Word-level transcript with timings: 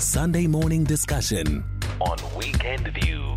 Sunday 0.00 0.46
morning 0.46 0.82
discussion 0.82 1.62
on 2.00 2.16
Weekend 2.34 2.88
View. 2.88 3.36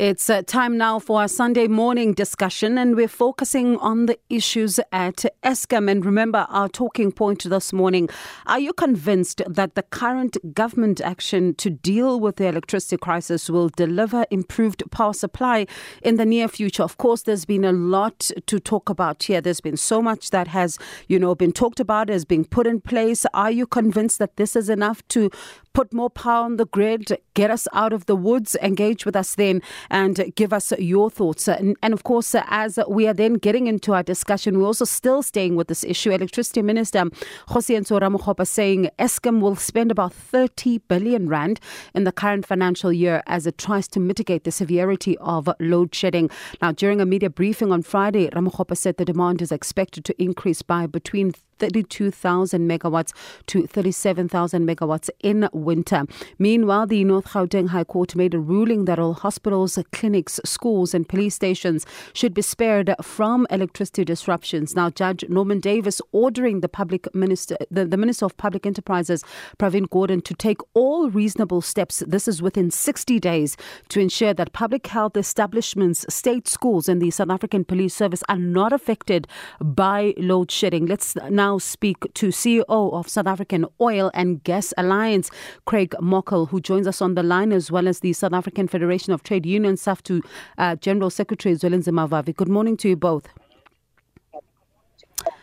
It's 0.00 0.30
uh, 0.30 0.40
time 0.40 0.78
now 0.78 0.98
for 0.98 1.20
our 1.20 1.28
Sunday 1.28 1.68
morning 1.68 2.14
discussion, 2.14 2.78
and 2.78 2.96
we're 2.96 3.06
focusing 3.06 3.76
on 3.80 4.06
the 4.06 4.18
issues 4.30 4.80
at 4.92 5.26
Eskom. 5.42 5.90
And 5.90 6.06
remember, 6.06 6.46
our 6.48 6.70
talking 6.70 7.12
point 7.12 7.44
this 7.44 7.70
morning 7.70 8.08
are 8.46 8.58
you 8.58 8.72
convinced 8.72 9.42
that 9.46 9.74
the 9.74 9.82
current 9.82 10.38
government 10.54 11.02
action 11.02 11.54
to 11.56 11.68
deal 11.68 12.18
with 12.18 12.36
the 12.36 12.46
electricity 12.46 12.96
crisis 12.96 13.50
will 13.50 13.68
deliver 13.68 14.24
improved 14.30 14.82
power 14.90 15.12
supply 15.12 15.66
in 16.02 16.16
the 16.16 16.24
near 16.24 16.48
future? 16.48 16.82
Of 16.82 16.96
course, 16.96 17.24
there's 17.24 17.44
been 17.44 17.66
a 17.66 17.72
lot 17.72 18.30
to 18.46 18.58
talk 18.58 18.88
about 18.88 19.24
here. 19.24 19.42
There's 19.42 19.60
been 19.60 19.76
so 19.76 20.00
much 20.00 20.30
that 20.30 20.48
has, 20.48 20.78
you 21.08 21.18
know, 21.18 21.34
been 21.34 21.52
talked 21.52 21.78
about, 21.78 22.08
has 22.08 22.24
been 22.24 22.46
put 22.46 22.66
in 22.66 22.80
place. 22.80 23.26
Are 23.34 23.50
you 23.50 23.66
convinced 23.66 24.18
that 24.18 24.38
this 24.38 24.56
is 24.56 24.70
enough 24.70 25.06
to 25.08 25.30
put 25.74 25.92
more 25.92 26.10
power 26.10 26.44
on 26.44 26.56
the 26.56 26.66
grid, 26.66 27.18
get 27.40 27.50
us 27.50 27.66
out 27.72 27.92
of 27.94 28.04
the 28.04 28.16
woods, 28.28 28.54
engage 28.60 29.06
with 29.06 29.16
us 29.16 29.34
then, 29.36 29.62
and 29.88 30.30
give 30.34 30.52
us 30.52 30.72
your 30.78 31.08
thoughts. 31.08 31.48
Uh, 31.48 31.56
and, 31.58 31.74
and 31.82 31.94
of 31.94 32.02
course, 32.04 32.34
uh, 32.34 32.44
as 32.48 32.78
we 32.86 33.08
are 33.08 33.14
then 33.14 33.34
getting 33.34 33.66
into 33.66 33.94
our 33.94 34.02
discussion, 34.02 34.58
we're 34.58 34.66
also 34.66 34.84
still 34.84 35.22
staying 35.22 35.56
with 35.56 35.68
this 35.68 35.82
issue. 35.82 36.10
Electricity 36.10 36.60
Minister 36.60 37.04
Jose 37.48 37.70
Kgosientsho 37.70 38.00
Ramokgopa 38.00 38.46
saying 38.46 38.90
Eskom 38.98 39.40
will 39.40 39.56
spend 39.56 39.90
about 39.90 40.12
30 40.12 40.78
billion 40.88 41.28
rand 41.28 41.60
in 41.94 42.04
the 42.04 42.12
current 42.12 42.44
financial 42.44 42.92
year 42.92 43.22
as 43.26 43.46
it 43.46 43.58
tries 43.58 43.86
to 43.88 44.00
mitigate 44.00 44.44
the 44.44 44.50
severity 44.50 45.16
of 45.18 45.48
load 45.60 45.94
shedding. 45.94 46.28
Now, 46.60 46.72
during 46.72 47.00
a 47.00 47.06
media 47.06 47.30
briefing 47.30 47.70
on 47.72 47.82
Friday, 47.82 48.28
Ramokgopa 48.30 48.76
said 48.76 48.96
the 48.96 49.04
demand 49.04 49.40
is 49.40 49.52
expected 49.52 50.04
to 50.06 50.22
increase 50.22 50.62
by 50.62 50.86
between 50.86 51.32
32,000 51.60 52.68
megawatts 52.68 53.12
to 53.46 53.66
37,000 53.66 54.66
megawatts 54.66 55.10
in 55.20 55.48
winter. 55.52 56.04
Meanwhile, 56.38 56.86
the 56.86 57.04
North 57.04 57.26
Gauteng 57.26 57.68
High 57.68 57.84
Court 57.84 58.16
made 58.16 58.34
a 58.34 58.38
ruling 58.38 58.86
that 58.86 58.98
all 58.98 59.14
hospitals, 59.14 59.78
clinics, 59.92 60.40
schools, 60.44 60.94
and 60.94 61.08
police 61.08 61.34
stations 61.34 61.86
should 62.12 62.34
be 62.34 62.42
spared 62.42 62.94
from 63.02 63.46
electricity 63.50 64.04
disruptions. 64.04 64.74
Now, 64.74 64.90
Judge 64.90 65.24
Norman 65.28 65.60
Davis 65.60 66.00
ordering 66.12 66.60
the 66.60 66.68
public 66.68 67.12
minister, 67.14 67.56
the, 67.70 67.84
the 67.84 67.96
Minister 67.96 68.24
of 68.24 68.36
Public 68.36 68.66
Enterprises, 68.66 69.22
Pravin 69.58 69.86
Gordhan, 69.88 70.24
to 70.24 70.34
take 70.34 70.60
all 70.74 71.10
reasonable 71.10 71.60
steps. 71.60 72.02
This 72.06 72.26
is 72.26 72.42
within 72.42 72.70
60 72.70 73.20
days 73.20 73.56
to 73.88 74.00
ensure 74.00 74.34
that 74.34 74.52
public 74.52 74.86
health 74.86 75.16
establishments, 75.16 76.06
state 76.08 76.48
schools, 76.48 76.88
and 76.88 77.00
the 77.00 77.10
South 77.10 77.30
African 77.30 77.64
Police 77.64 77.94
Service 77.94 78.22
are 78.28 78.38
not 78.38 78.72
affected 78.72 79.26
by 79.60 80.14
load 80.16 80.50
shedding. 80.50 80.86
Let's 80.86 81.16
now 81.28 81.49
now 81.50 81.58
speak 81.58 81.98
to 82.14 82.28
CEO 82.28 82.64
of 82.68 83.08
South 83.08 83.26
African 83.26 83.66
Oil 83.80 84.10
and 84.14 84.42
Gas 84.44 84.72
Alliance, 84.78 85.30
Craig 85.64 85.90
Morkel, 86.00 86.48
who 86.48 86.60
joins 86.60 86.86
us 86.86 87.02
on 87.02 87.14
the 87.16 87.24
line, 87.24 87.52
as 87.52 87.72
well 87.72 87.88
as 87.88 88.00
the 88.00 88.12
South 88.12 88.32
African 88.32 88.68
Federation 88.68 89.12
of 89.12 89.24
Trade 89.24 89.46
Unions, 89.46 89.82
SAFTU 89.82 90.20
uh, 90.58 90.76
General 90.76 91.10
Secretary 91.10 91.54
Zwelinzima 91.56 92.08
Vavi. 92.08 92.36
Good 92.36 92.48
morning 92.48 92.76
to 92.76 92.88
you 92.90 92.96
both. 92.96 93.26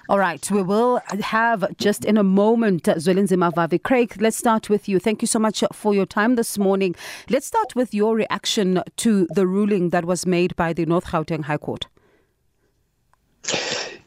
All 0.09 0.19
right, 0.19 0.49
we 0.49 0.61
will 0.61 1.01
have 1.19 1.65
just 1.77 2.05
in 2.05 2.17
a 2.17 2.23
moment 2.23 2.83
Zwelinzima 2.83 3.53
Vavi. 3.53 3.83
Craig, 3.83 4.21
let's 4.21 4.37
start 4.37 4.69
with 4.69 4.87
you. 4.87 4.99
Thank 4.99 5.21
you 5.21 5.27
so 5.27 5.39
much 5.39 5.61
for 5.73 5.93
your 5.93 6.05
time 6.05 6.35
this 6.35 6.57
morning. 6.57 6.95
Let's 7.29 7.47
start 7.47 7.75
with 7.75 7.93
your 7.93 8.15
reaction 8.15 8.81
to 9.03 9.27
the 9.31 9.45
ruling 9.45 9.89
that 9.89 10.05
was 10.05 10.25
made 10.25 10.55
by 10.55 10.71
the 10.71 10.85
North 10.85 11.07
Gauteng 11.07 11.43
High 11.43 11.57
Court. 11.57 11.87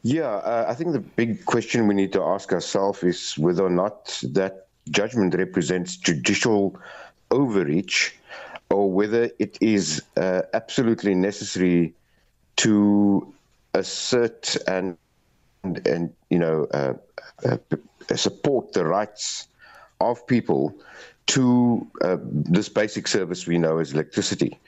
Yeah, 0.03 0.37
uh, 0.37 0.65
I 0.69 0.75
think 0.75 0.93
the 0.93 1.01
big 1.01 1.45
question 1.45 1.87
we 1.87 1.95
need 1.95 2.13
to 2.15 2.23
ask 2.23 2.53
ourselves 2.53 3.03
is 3.03 3.37
whether 3.37 3.65
or 3.65 3.71
not 3.71 4.19
that 4.33 4.69
judgment 4.91 5.35
represents 5.35 5.97
judicial 5.97 6.79
overreach 7.31 8.17
or 8.71 8.91
whether 8.91 9.31
it 9.39 9.59
is 9.61 10.03
uh, 10.17 10.43
absolutely 10.55 11.15
necessary 11.15 11.93
to 12.57 13.33
assert 13.75 14.57
and 14.67 14.97
and, 15.63 15.87
and 15.87 16.13
you 16.31 16.39
know 16.39 16.67
uh, 16.73 16.95
uh 17.45 17.59
support 18.17 18.73
the 18.73 18.85
rights 18.85 19.47
of 20.01 20.27
people 20.27 20.75
to 21.27 21.87
uh, 22.03 22.17
this 22.23 22.69
basic 22.69 23.07
service 23.07 23.47
we 23.47 23.59
know 23.59 23.79
as 23.79 23.93
electricity. 23.93 24.59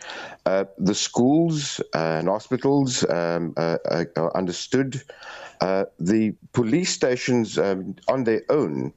Uh, 0.47 0.65
the 0.79 0.95
schools 0.95 1.81
and 1.95 2.29
hospitals 2.29 3.05
um, 3.11 3.53
uh, 3.57 3.79
are 4.17 4.37
understood. 4.37 5.03
Uh, 5.61 5.85
the 5.99 6.33
police 6.53 6.91
stations 6.91 7.59
um, 7.59 7.97
on 8.09 8.25
their 8.25 8.43
own, 8.49 8.93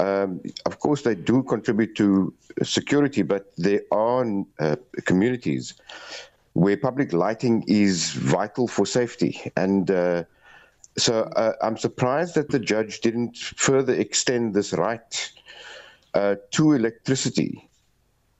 um, 0.00 0.40
of 0.66 0.80
course, 0.80 1.02
they 1.02 1.14
do 1.14 1.42
contribute 1.44 1.94
to 1.96 2.34
security, 2.62 3.22
but 3.22 3.52
there 3.56 3.82
are 3.92 4.26
uh, 4.58 4.76
communities 5.04 5.74
where 6.54 6.76
public 6.76 7.12
lighting 7.12 7.64
is 7.66 8.12
vital 8.12 8.66
for 8.66 8.86
safety. 8.86 9.40
And 9.56 9.90
uh, 9.90 10.24
so 10.96 11.28
I'm 11.60 11.76
surprised 11.76 12.34
that 12.36 12.50
the 12.50 12.60
judge 12.60 13.00
didn't 13.00 13.36
further 13.36 13.94
extend 13.94 14.54
this 14.54 14.72
right 14.72 15.32
uh, 16.14 16.36
to 16.52 16.72
electricity, 16.72 17.68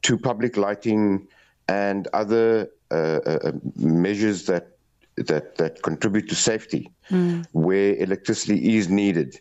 to 0.02 0.18
public 0.18 0.56
lighting, 0.56 1.26
and 1.68 2.08
other 2.12 2.70
uh, 2.90 2.94
uh, 2.94 3.52
measures 3.76 4.46
that 4.46 4.76
that 5.16 5.56
that 5.56 5.82
contribute 5.82 6.28
to 6.28 6.34
safety, 6.34 6.90
mm. 7.10 7.44
where 7.52 7.94
electricity 7.96 8.76
is 8.76 8.88
needed. 8.88 9.40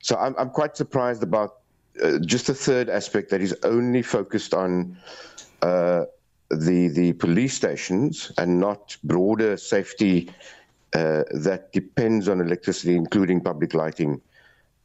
So 0.00 0.16
I'm 0.16 0.34
I'm 0.38 0.50
quite 0.50 0.76
surprised 0.76 1.22
about 1.22 1.56
uh, 2.02 2.18
just 2.20 2.46
the 2.46 2.54
third 2.54 2.88
aspect 2.88 3.30
that 3.30 3.40
is 3.40 3.54
only 3.62 4.02
focused 4.02 4.54
on 4.54 4.96
uh, 5.62 6.04
the 6.50 6.88
the 6.88 7.12
police 7.14 7.54
stations 7.54 8.32
and 8.38 8.58
not 8.60 8.96
broader 9.04 9.56
safety 9.56 10.30
uh, 10.94 11.24
that 11.32 11.72
depends 11.72 12.28
on 12.28 12.40
electricity, 12.40 12.96
including 12.96 13.40
public 13.40 13.74
lighting 13.74 14.20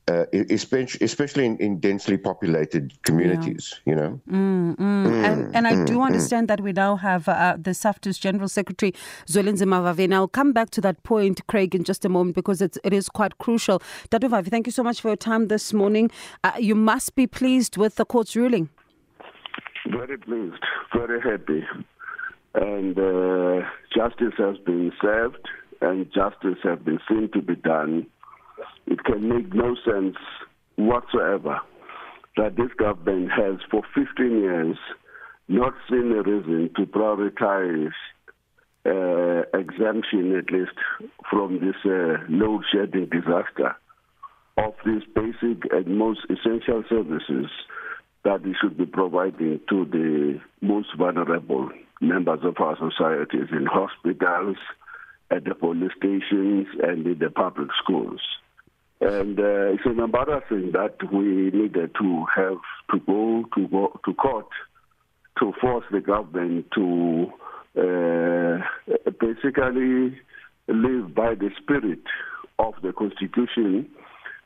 uh, 0.08 0.26
especially 0.50 1.46
in, 1.46 1.58
in, 1.58 1.80
densely 1.80 2.18
populated 2.18 2.94
communities, 3.04 3.74
yeah. 3.86 3.92
you 3.92 3.96
know. 3.96 4.22
Mm, 4.30 4.76
mm. 4.76 5.06
Mm, 5.06 5.24
and, 5.24 5.56
and, 5.56 5.68
I 5.68 5.86
do 5.86 6.00
mm, 6.00 6.06
understand 6.06 6.50
that 6.50 6.60
we 6.60 6.74
now 6.74 6.98
have 6.98 7.28
uh, 7.30 7.56
the 7.58 7.72
SAFTU's 7.72 8.18
General 8.18 8.50
Secretary, 8.50 8.94
Zwelinzima 9.28 9.82
Vavi. 9.82 10.04
And 10.04 10.14
I'll 10.14 10.28
come 10.28 10.52
back 10.52 10.72
to 10.72 10.82
that 10.82 11.02
point, 11.04 11.46
Craig, 11.48 11.74
in 11.74 11.86
just 11.86 12.04
a 12.04 12.10
moment 12.10 12.36
because 12.36 12.62
it's, 12.62 12.78
it 12.84 12.92
is 12.92 13.08
quite 13.08 13.38
crucial. 13.38 13.82
Dadu 14.10 14.30
Vavi, 14.30 14.50
thank 14.50 14.68
you 14.68 14.74
so 14.74 14.84
much 14.84 15.00
for 15.00 15.08
your 15.08 15.18
time 15.18 15.48
this 15.48 15.72
morning. 15.72 16.12
Uh, 16.44 16.52
you 16.60 16.76
must 16.76 17.16
be 17.16 17.26
pleased 17.26 17.78
with 17.78 17.96
the 17.96 18.06
court's 18.06 18.36
ruling. 18.36 18.70
Very 19.90 20.18
pleased, 20.18 20.64
very 20.94 21.22
happy. 21.22 21.64
And 22.56 23.00
uh, 23.00 23.68
justice 23.96 24.34
has 24.38 24.58
been 24.58 24.92
served 25.02 25.48
and 25.82 26.12
justice 26.14 26.60
has 26.64 26.80
been 26.80 27.00
seen 27.10 27.30
to 27.34 27.42
be 27.42 27.56
done 27.56 28.08
it 28.88 29.04
can 29.04 29.28
make 29.30 29.54
no 29.54 29.76
sense 29.86 30.16
whatsoever 30.76 31.60
that 32.38 32.56
this 32.56 32.72
government 32.78 33.32
has 33.32 33.60
for 33.70 33.84
15 33.96 34.40
years 34.40 34.78
not 35.48 35.74
seen 35.90 36.12
a 36.12 36.22
reason 36.24 36.70
to 36.76 36.86
prioritize 36.86 37.92
uh, 38.86 39.44
exemption, 39.58 40.36
at 40.38 40.52
least 40.52 40.78
from 41.30 41.60
this 41.60 41.76
uh, 41.86 42.24
load 42.30 42.64
shedding 42.72 43.08
disaster, 43.10 43.76
of 44.58 44.74
these 44.86 45.04
basic 45.16 45.72
and 45.72 45.98
most 45.98 46.20
essential 46.30 46.84
services 46.90 47.50
that 48.24 48.42
we 48.44 48.56
should 48.60 48.78
be 48.78 48.86
providing 48.86 49.60
to 49.70 49.86
the 49.86 50.40
most 50.62 50.88
vulnerable 50.98 51.70
members 52.02 52.40
of 52.44 52.56
our 52.60 52.78
societies 52.78 53.48
in 53.52 53.66
hospitals, 53.66 54.58
at 55.32 55.44
the 55.46 55.56
police 55.56 55.92
stations, 55.98 56.68
and 56.84 57.06
in 57.08 57.18
the 57.20 57.30
public 57.30 57.70
schools. 57.82 58.22
And 59.02 59.40
uh, 59.40 59.74
it's 59.74 59.86
embarrassing 59.86 60.72
that 60.74 60.96
we 61.12 61.52
needed 61.52 61.92
to 62.00 62.26
have 62.36 62.60
to 62.92 63.00
go 63.06 63.44
to 63.56 63.68
go 63.68 64.00
to 64.06 64.14
court 64.14 64.48
to 65.40 65.52
force 65.60 65.86
the 65.92 66.00
government 66.00 66.68
to 66.76 67.32
uh, 67.78 68.60
basically 69.20 70.18
live 70.68 71.16
by 71.16 71.36
the 71.36 71.50
spirit 71.62 72.04
of 72.60 72.76
the 72.84 72.94
constitution 72.94 73.90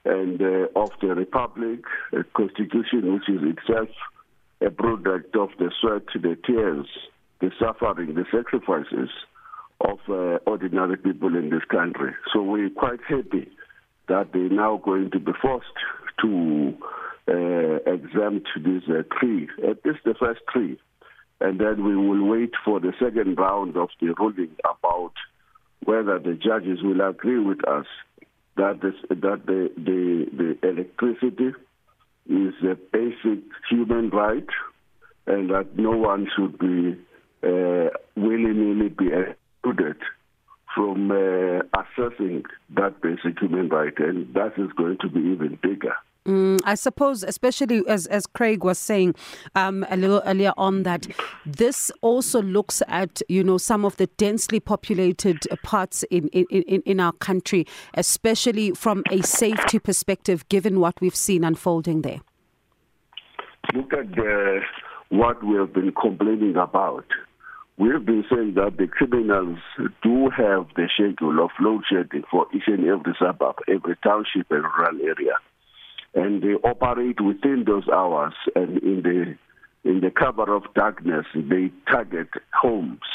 and 0.05 0.41
uh, 0.41 0.79
of 0.79 0.91
the 1.01 1.07
republic, 1.07 1.81
a 2.13 2.23
constitution 2.35 3.13
which 3.13 3.29
is 3.29 3.41
itself 3.43 3.89
a 4.61 4.71
product 4.71 5.35
of 5.35 5.49
the 5.59 5.71
sweat, 5.79 6.03
the 6.15 6.37
tears, 6.45 6.87
the 7.41 7.51
suffering, 7.59 8.15
the 8.15 8.25
sacrifices 8.31 9.09
of 9.81 9.99
uh, 10.09 10.39
ordinary 10.47 10.97
people 10.97 11.35
in 11.35 11.49
this 11.49 11.63
country. 11.69 12.13
So 12.33 12.41
we're 12.41 12.69
quite 12.69 12.99
happy 13.07 13.49
that 14.07 14.29
they're 14.33 14.49
now 14.49 14.81
going 14.83 15.11
to 15.11 15.19
be 15.19 15.31
forced 15.41 15.67
to 16.21 16.73
uh, 17.29 17.91
exempt 17.91 18.47
this 18.55 18.83
uh, 18.89 19.03
tree, 19.19 19.49
at 19.63 19.85
least 19.85 19.99
the 20.05 20.15
first 20.19 20.41
tree. 20.51 20.79
And 21.39 21.59
then 21.59 21.83
we 21.83 21.95
will 21.95 22.25
wait 22.25 22.51
for 22.65 22.79
the 22.79 22.93
second 22.99 23.37
round 23.37 23.77
of 23.77 23.89
the 23.99 24.13
ruling 24.17 24.55
about 24.63 25.13
whether 25.83 26.19
the 26.19 26.33
judges 26.33 26.81
will 26.81 27.01
agree 27.07 27.39
with 27.39 27.67
us 27.67 27.85
that, 28.55 28.81
this, 28.81 28.95
that 29.09 29.41
the, 29.45 29.71
the, 29.77 30.25
the 30.35 30.67
electricity 30.67 31.53
is 32.27 32.53
a 32.63 32.75
basic 32.91 33.43
human 33.69 34.09
right 34.09 34.47
and 35.27 35.49
that 35.51 35.77
no 35.77 35.91
one 35.91 36.27
should 36.35 36.57
be 36.57 36.97
uh, 37.43 37.89
willy-nilly 38.15 38.89
be 38.89 39.09
excluded 39.13 39.97
from 40.77 41.09
uh, 41.09 41.61
assessing 41.81 42.43
that 42.75 43.01
basic 43.01 43.39
human 43.39 43.67
right, 43.69 43.97
and 43.97 44.31
that 44.35 44.53
is 44.57 44.71
going 44.77 44.97
to 45.01 45.09
be 45.09 45.19
even 45.19 45.57
bigger. 45.63 45.93
Mm, 46.27 46.59
I 46.65 46.75
suppose, 46.75 47.23
especially 47.23 47.81
as, 47.87 48.05
as 48.07 48.27
Craig 48.27 48.63
was 48.63 48.77
saying 48.77 49.15
um, 49.55 49.85
a 49.89 49.97
little 49.97 50.21
earlier 50.25 50.53
on, 50.55 50.83
that 50.83 51.07
this 51.45 51.89
also 52.01 52.41
looks 52.41 52.83
at 52.87 53.21
you 53.27 53.43
know 53.43 53.57
some 53.57 53.85
of 53.85 53.97
the 53.97 54.05
densely 54.17 54.59
populated 54.59 55.39
parts 55.63 56.03
in, 56.11 56.27
in, 56.27 56.45
in, 56.51 56.81
in 56.85 56.99
our 56.99 57.13
country, 57.13 57.65
especially 57.95 58.71
from 58.71 59.03
a 59.09 59.23
safety 59.23 59.79
perspective, 59.79 60.47
given 60.49 60.79
what 60.79 60.99
we've 61.01 61.15
seen 61.15 61.43
unfolding 61.43 62.03
there. 62.03 62.21
Look 63.73 63.93
at 63.93 64.11
the, 64.15 64.59
what 65.09 65.43
we 65.43 65.55
have 65.55 65.73
been 65.73 65.91
complaining 65.93 66.55
about. 66.55 67.05
We've 67.79 68.03
been 68.03 68.25
saying 68.27 68.55
that 68.55 68.77
the 68.77 68.87
criminals 68.87 69.59
do 70.01 70.29
have 70.35 70.65
the 70.75 70.89
schedule 70.95 71.45
of 71.45 71.51
load 71.59 71.83
shedding 71.87 72.23
for 72.29 72.47
each 72.51 72.63
and 72.65 72.83
every 72.87 73.13
suburb, 73.19 73.57
every 73.67 73.95
township 74.03 74.49
and 74.49 74.63
rural 74.63 74.99
area. 75.03 75.37
And 76.15 76.41
they 76.41 76.55
operate 76.67 77.21
within 77.21 77.65
those 77.67 77.87
hours 77.87 78.33
and 78.55 78.79
in 78.79 79.03
the 79.03 79.37
in 79.87 80.01
the 80.01 80.09
cover 80.09 80.55
of 80.55 80.63
darkness 80.73 81.27
they 81.35 81.71
target 81.87 82.29
homes. 82.51 83.05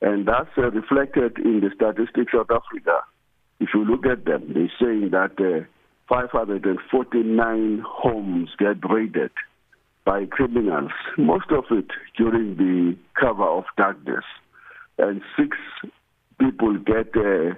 And 0.00 0.28
that's 0.28 0.56
uh, 0.56 0.70
reflected 0.70 1.38
in 1.38 1.60
the 1.60 1.70
statistics 1.74 2.32
of 2.32 2.48
Africa. 2.48 3.00
If 3.58 3.70
you 3.74 3.84
look 3.84 4.06
at 4.06 4.24
them 4.24 4.52
they're 4.54 4.70
saying 4.80 5.10
that 5.10 5.32
uh, 5.40 5.66
549 6.08 7.82
homes 7.84 8.50
get 8.56 8.88
raided 8.88 9.32
by 10.06 10.24
criminals 10.30 10.92
most 11.18 11.50
of 11.50 11.64
it 11.70 11.90
during 12.16 12.56
the 12.56 12.96
cover 13.20 13.44
of 13.44 13.64
darkness 13.76 14.24
and 14.98 15.20
six 15.38 15.58
people 16.40 16.78
get 16.78 17.08
uh, 17.16 17.52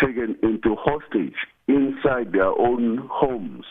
taken 0.00 0.36
into 0.42 0.74
hostage 0.76 1.36
inside 1.68 2.32
their 2.32 2.58
own 2.58 3.06
homes 3.12 3.66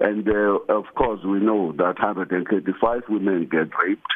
and 0.00 0.28
uh, 0.28 0.58
of 0.68 0.84
course, 0.96 1.20
we 1.24 1.38
know 1.38 1.72
that 1.72 1.98
135 1.98 3.02
women 3.08 3.48
get 3.50 3.70
raped 3.82 4.12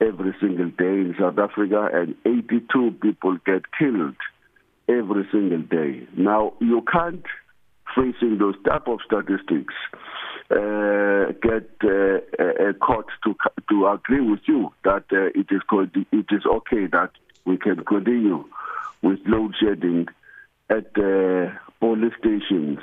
every 0.00 0.34
single 0.40 0.70
day 0.70 1.06
in 1.06 1.14
South 1.20 1.38
Africa, 1.38 1.88
and 1.92 2.14
82 2.24 2.94
people 3.02 3.36
get 3.44 3.62
killed 3.78 4.16
every 4.88 5.28
single 5.30 5.62
day. 5.62 6.06
Now, 6.16 6.54
you 6.60 6.82
can't, 6.90 7.24
facing 7.94 8.38
those 8.38 8.54
type 8.66 8.88
of 8.88 9.00
statistics, 9.04 9.74
uh, 10.50 11.32
get 11.42 11.70
uh, 11.84 12.68
a 12.68 12.74
court 12.74 13.06
to 13.24 13.34
to 13.68 13.86
agree 13.86 14.20
with 14.20 14.40
you 14.46 14.72
that 14.84 15.04
uh, 15.12 15.26
it 15.34 15.46
is 15.50 15.62
to, 15.70 15.88
it 16.12 16.26
is 16.30 16.42
okay 16.46 16.86
that 16.86 17.10
we 17.44 17.56
can 17.56 17.84
continue 17.84 18.44
with 19.02 19.18
load 19.26 19.54
shedding 19.60 20.06
at 20.68 20.86
uh, 20.98 21.50
police 21.80 22.12
stations 22.18 22.78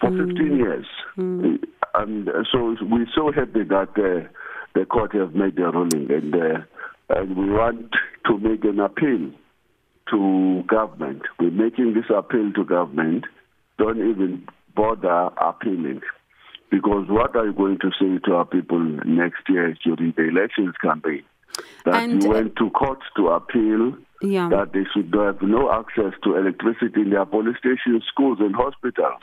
for 0.00 0.10
mm. 0.10 0.28
15 0.28 0.56
years. 0.56 0.86
Mm. 1.16 1.64
And 1.94 2.28
so 2.52 2.76
we're 2.82 3.06
so 3.14 3.30
happy 3.32 3.64
that 3.64 3.90
uh, 3.96 4.28
the 4.74 4.84
court 4.86 5.14
has 5.14 5.32
made 5.34 5.56
the 5.56 5.70
ruling, 5.70 6.10
and, 6.10 6.34
uh, 6.34 7.16
and 7.16 7.36
we 7.36 7.50
want 7.50 7.92
to 8.26 8.38
make 8.38 8.64
an 8.64 8.80
appeal 8.80 9.30
to 10.10 10.64
government. 10.66 11.22
We're 11.38 11.50
making 11.50 11.94
this 11.94 12.10
appeal 12.14 12.52
to 12.52 12.64
government. 12.64 13.24
Don't 13.78 13.98
even 13.98 14.46
bother 14.74 15.30
appealing. 15.38 16.02
Because 16.74 17.06
what 17.08 17.36
are 17.36 17.46
you 17.46 17.52
going 17.52 17.78
to 17.78 17.90
say 18.00 18.18
to 18.24 18.34
our 18.34 18.44
people 18.44 18.80
next 18.80 19.48
year 19.48 19.76
during 19.84 20.12
the 20.16 20.24
elections 20.24 20.74
campaign? 20.82 21.22
That 21.84 21.94
and, 21.94 22.20
you 22.20 22.28
uh, 22.28 22.34
went 22.34 22.56
to 22.56 22.68
court 22.70 22.98
to 23.16 23.28
appeal 23.28 23.96
yeah. 24.20 24.48
that 24.48 24.72
they 24.72 24.82
should 24.92 25.14
have 25.14 25.40
no 25.40 25.70
access 25.70 26.18
to 26.24 26.34
electricity 26.34 27.02
in 27.02 27.10
their 27.10 27.26
police 27.26 27.58
stations, 27.58 28.02
schools, 28.08 28.38
and 28.40 28.56
hospitals. 28.56 29.22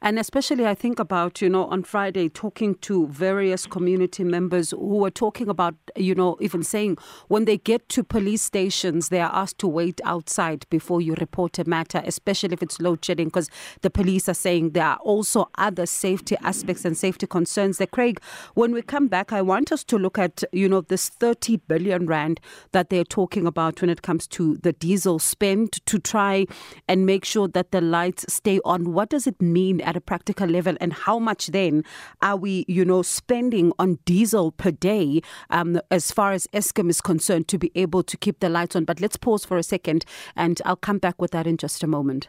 And 0.00 0.18
especially, 0.18 0.66
I 0.66 0.74
think 0.74 0.98
about, 0.98 1.40
you 1.40 1.48
know, 1.48 1.66
on 1.66 1.82
Friday, 1.82 2.28
talking 2.28 2.74
to 2.76 3.06
various 3.08 3.66
community 3.66 4.24
members 4.24 4.70
who 4.70 4.96
were 4.98 5.10
talking 5.10 5.48
about, 5.48 5.74
you 5.96 6.14
know, 6.14 6.36
even 6.40 6.62
saying 6.62 6.98
when 7.28 7.44
they 7.44 7.58
get 7.58 7.88
to 7.90 8.04
police 8.04 8.42
stations, 8.42 9.08
they 9.08 9.20
are 9.20 9.32
asked 9.32 9.58
to 9.58 9.68
wait 9.68 10.00
outside 10.04 10.66
before 10.70 11.00
you 11.00 11.14
report 11.14 11.58
a 11.58 11.68
matter, 11.68 12.02
especially 12.04 12.52
if 12.52 12.62
it's 12.62 12.80
load 12.80 13.04
shedding, 13.04 13.28
because 13.28 13.48
the 13.82 13.90
police 13.90 14.28
are 14.28 14.34
saying 14.34 14.70
there 14.70 14.84
are 14.84 14.98
also 14.98 15.48
other 15.58 15.86
safety 15.86 16.36
aspects 16.42 16.84
and 16.84 16.96
safety 16.96 17.26
concerns. 17.26 17.78
That, 17.78 17.90
Craig, 17.90 18.20
when 18.54 18.72
we 18.72 18.82
come 18.82 19.08
back, 19.08 19.32
I 19.32 19.42
want 19.42 19.72
us 19.72 19.84
to 19.84 19.98
look 19.98 20.18
at, 20.18 20.42
you 20.52 20.68
know, 20.68 20.80
this 20.80 21.08
30 21.08 21.58
billion 21.68 22.06
rand 22.06 22.40
that 22.72 22.90
they're 22.90 23.04
talking 23.04 23.46
about 23.46 23.80
when 23.80 23.90
it 23.90 24.02
comes 24.02 24.26
to 24.28 24.56
the 24.58 24.72
diesel 24.72 25.18
spend 25.18 25.84
to 25.86 25.98
try 25.98 26.46
and 26.88 27.06
make 27.06 27.24
sure 27.24 27.48
that 27.48 27.70
the 27.70 27.80
lights 27.80 28.24
stay 28.28 28.60
on. 28.64 28.92
What 28.92 29.10
does 29.10 29.26
it 29.26 29.40
mean? 29.40 29.61
Mean 29.62 29.80
at 29.82 29.96
a 29.96 30.00
practical 30.00 30.48
level, 30.48 30.76
and 30.80 30.92
how 30.92 31.18
much 31.18 31.48
then 31.48 31.84
are 32.20 32.36
we, 32.36 32.64
you 32.68 32.84
know, 32.84 33.02
spending 33.02 33.72
on 33.78 33.98
diesel 34.04 34.52
per 34.52 34.70
day 34.70 35.22
um, 35.50 35.80
as 35.90 36.10
far 36.10 36.32
as 36.32 36.46
Eskom 36.52 36.90
is 36.90 37.00
concerned 37.00 37.48
to 37.48 37.58
be 37.58 37.70
able 37.74 38.02
to 38.02 38.16
keep 38.16 38.40
the 38.40 38.48
lights 38.48 38.76
on? 38.76 38.84
But 38.84 39.00
let's 39.00 39.16
pause 39.16 39.44
for 39.44 39.56
a 39.56 39.62
second, 39.62 40.04
and 40.34 40.60
I'll 40.64 40.76
come 40.88 40.98
back 40.98 41.20
with 41.20 41.30
that 41.32 41.46
in 41.46 41.56
just 41.56 41.82
a 41.82 41.86
moment. 41.86 42.28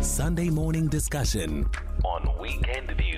Sunday 0.00 0.48
morning 0.48 0.86
discussion 0.86 1.68
on 2.04 2.38
Weekend 2.40 2.92
View. 2.92 3.17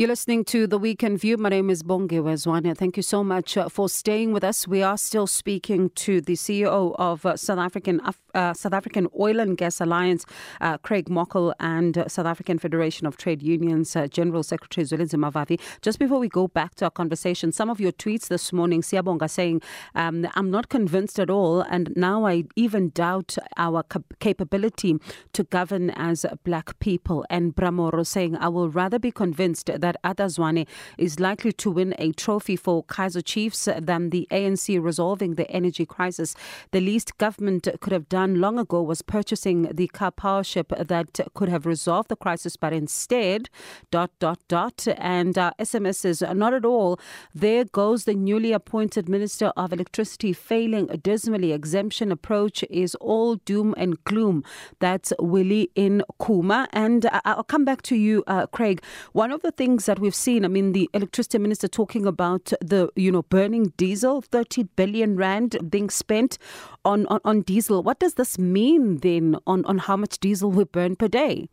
You're 0.00 0.08
listening 0.08 0.46
to 0.46 0.66
The 0.66 0.78
Weekend 0.78 1.20
View. 1.20 1.36
My 1.36 1.50
name 1.50 1.68
is 1.68 1.82
Bongiwe 1.82 2.32
Zwane. 2.32 2.74
Thank 2.74 2.96
you 2.96 3.02
so 3.02 3.22
much 3.22 3.58
uh, 3.58 3.68
for 3.68 3.86
staying 3.86 4.32
with 4.32 4.42
us. 4.42 4.66
We 4.66 4.82
are 4.82 4.96
still 4.96 5.26
speaking 5.26 5.90
to 5.96 6.22
the 6.22 6.36
CEO 6.36 6.96
of 6.98 7.26
uh, 7.26 7.36
South 7.36 7.58
African 7.58 8.00
uh, 8.34 8.54
South 8.54 8.72
African 8.72 9.08
Oil 9.18 9.40
and 9.40 9.56
Gas 9.56 9.80
Alliance, 9.80 10.24
uh, 10.60 10.78
Craig 10.78 11.10
Morkel, 11.10 11.52
and 11.60 11.98
uh, 11.98 12.08
South 12.08 12.26
African 12.26 12.58
Federation 12.58 13.06
of 13.06 13.16
Trade 13.16 13.42
Unions 13.42 13.94
uh, 13.94 14.06
General 14.06 14.42
Secretary 14.42 14.86
Zwelinzima 14.86 15.30
Mavavi. 15.30 15.60
Just 15.82 15.98
before 15.98 16.18
we 16.18 16.28
go 16.28 16.48
back 16.48 16.74
to 16.76 16.86
our 16.86 16.90
conversation, 16.90 17.52
some 17.52 17.68
of 17.68 17.80
your 17.80 17.92
tweets 17.92 18.28
this 18.28 18.52
morning, 18.52 18.82
Siabonga 18.82 19.28
saying, 19.28 19.60
um, 19.94 20.26
I'm 20.34 20.50
not 20.50 20.68
convinced 20.68 21.18
at 21.18 21.28
all, 21.28 21.60
and 21.60 21.92
now 21.96 22.26
I 22.26 22.44
even 22.56 22.90
doubt 22.90 23.36
our 23.56 23.82
cap- 23.82 24.14
capability 24.20 24.96
to 25.32 25.44
govern 25.44 25.90
as 25.90 26.24
black 26.44 26.78
people. 26.78 27.26
And 27.28 27.54
Bramoro 27.54 28.06
saying, 28.06 28.36
I 28.36 28.48
will 28.48 28.70
rather 28.70 28.98
be 28.98 29.10
convinced 29.10 29.66
that 29.66 29.89
that 29.90 30.00
Arthur 30.04 30.26
Zwane 30.26 30.66
is 30.98 31.18
likely 31.18 31.52
to 31.52 31.70
win 31.70 31.94
a 31.98 32.12
trophy 32.12 32.54
for 32.54 32.84
Kaizer 32.84 33.24
Chiefs 33.24 33.68
than 33.80 34.10
the 34.10 34.28
ANC 34.30 34.80
resolving 34.82 35.34
the 35.34 35.50
energy 35.50 35.84
crisis. 35.84 36.36
The 36.70 36.80
least 36.80 37.18
government 37.18 37.66
could 37.80 37.92
have 37.92 38.08
done 38.08 38.40
long 38.40 38.58
ago 38.58 38.82
was 38.82 39.02
purchasing 39.02 39.62
the 39.62 39.88
Karpowership 39.88 40.68
that 40.86 41.18
could 41.34 41.48
have 41.48 41.66
resolved 41.66 42.08
the 42.08 42.16
crisis, 42.16 42.56
but 42.56 42.72
instead, 42.72 43.48
dot, 43.90 44.12
dot, 44.20 44.38
dot. 44.46 44.86
And 44.96 45.36
uh, 45.36 45.52
SMS 45.58 46.04
is 46.04 46.22
not 46.22 46.54
at 46.54 46.64
all. 46.64 47.00
There 47.34 47.64
goes 47.64 48.04
the 48.04 48.14
newly 48.14 48.52
appointed 48.52 49.08
Minister 49.08 49.52
of 49.56 49.72
Electricity 49.72 50.32
failing 50.32 50.86
dismally. 51.02 51.52
Exemption 51.52 52.12
approach 52.12 52.62
is 52.70 52.94
all 52.96 53.36
doom 53.36 53.74
and 53.76 54.02
gloom. 54.04 54.44
That's 54.78 55.12
Willie 55.18 55.70
in 55.74 56.04
Kuma. 56.24 56.68
And 56.72 57.06
uh, 57.06 57.20
I'll 57.24 57.42
come 57.42 57.64
back 57.64 57.82
to 57.82 57.96
you, 57.96 58.22
uh, 58.28 58.46
Craig. 58.46 58.82
One 59.12 59.32
of 59.32 59.42
the 59.42 59.50
things 59.50 59.79
things 59.80 59.86
that 59.86 59.98
we've 59.98 60.14
seen. 60.14 60.44
I 60.44 60.48
mean, 60.48 60.72
the 60.72 60.90
electricity 60.92 61.38
minister 61.38 61.68
talking 61.68 62.06
about 62.06 62.52
the, 62.60 62.90
you 62.96 63.10
know, 63.10 63.22
burning 63.22 63.72
diesel, 63.76 64.20
30 64.20 64.64
billion 64.76 65.16
rand 65.16 65.56
being 65.70 65.90
spent 65.90 66.38
on, 66.84 67.06
on, 67.06 67.20
on 67.24 67.42
diesel. 67.42 67.82
What 67.82 68.00
does 68.00 68.14
this 68.14 68.38
mean 68.38 68.98
then 68.98 69.36
on, 69.46 69.64
on 69.64 69.78
how 69.78 69.96
much 69.96 70.18
diesel 70.18 70.50
we 70.50 70.64
burn 70.64 70.96
per 70.96 71.08
day? 71.08 71.48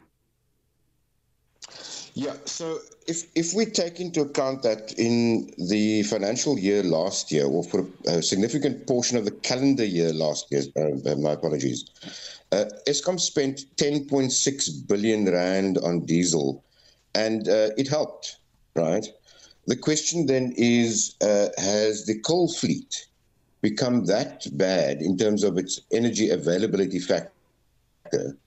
Yeah, 2.13 2.33
so 2.45 2.79
if 3.07 3.25
if 3.35 3.53
we 3.53 3.65
take 3.65 3.99
into 3.99 4.21
account 4.21 4.63
that 4.63 4.93
in 4.97 5.51
the 5.69 6.01
financial 6.03 6.57
year 6.57 6.81
last 6.81 7.31
year, 7.31 7.45
or 7.45 7.63
for 7.63 7.85
a 8.07 8.23
significant 8.23 8.87
portion 8.87 9.17
of 9.19 9.25
the 9.25 9.35
calendar 9.49 9.85
year 9.85 10.11
last 10.13 10.47
year, 10.49 10.63
uh, 10.75 11.15
my 11.15 11.33
apologies, 11.33 11.85
uh, 12.51 12.65
Eskom 12.87 13.19
spent 13.19 13.65
10.6 13.75 14.87
billion 14.87 15.31
rand 15.31 15.77
on 15.77 16.05
diesel 16.05 16.63
and 17.13 17.47
uh, 17.47 17.69
it 17.77 17.87
helped, 17.87 18.37
right? 18.75 19.05
The 19.67 19.75
question 19.75 20.25
then 20.25 20.53
is 20.55 21.15
uh, 21.21 21.47
has 21.57 22.05
the 22.05 22.19
coal 22.19 22.51
fleet 22.51 23.07
become 23.61 24.05
that 24.05 24.45
bad 24.53 25.01
in 25.01 25.17
terms 25.17 25.43
of 25.43 25.57
its 25.57 25.81
energy 25.91 26.29
availability 26.29 26.99
factor 26.99 28.37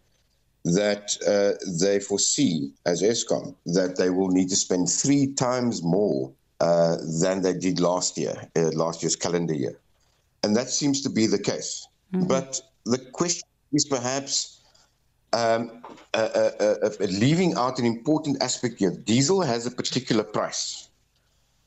that 0.64 1.16
uh, 1.26 1.58
they 1.80 1.98
foresee 1.98 2.72
as 2.86 3.02
Eskom 3.02 3.54
that 3.66 3.96
they 3.96 4.10
will 4.10 4.28
need 4.28 4.48
to 4.50 4.56
spend 4.56 4.88
three 4.88 5.32
times 5.34 5.82
more 5.82 6.32
uh, 6.60 6.96
than 7.20 7.40
they 7.42 7.54
did 7.54 7.80
last 7.80 8.18
year, 8.18 8.34
uh, 8.56 8.70
last 8.74 9.02
year's 9.02 9.16
calendar 9.16 9.54
year? 9.54 9.78
And 10.42 10.54
that 10.56 10.70
seems 10.70 11.02
to 11.02 11.10
be 11.10 11.26
the 11.26 11.38
case. 11.38 11.86
Mm-hmm. 12.12 12.26
But 12.26 12.60
the 12.84 12.98
question 12.98 13.48
is 13.72 13.84
perhaps 13.84 14.60
um, 15.32 15.79
leaving 16.14 17.54
out 17.54 17.78
an 17.78 17.86
important 17.86 18.42
aspect 18.42 18.78
here. 18.78 18.90
Diesel 18.90 19.42
has 19.42 19.66
a 19.66 19.70
particular 19.70 20.24
price. 20.24 20.88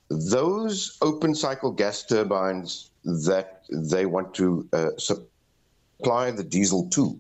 Those 0.10 0.98
open 1.02 1.34
cycle 1.34 1.72
gas 1.72 2.06
turbines 2.06 2.92
that 3.04 3.64
they 3.72 4.06
want 4.06 4.34
to 4.36 4.68
uh, 4.74 4.90
supply 4.98 6.32
the 6.32 6.44
diesel 6.44 6.90
to 6.90 7.20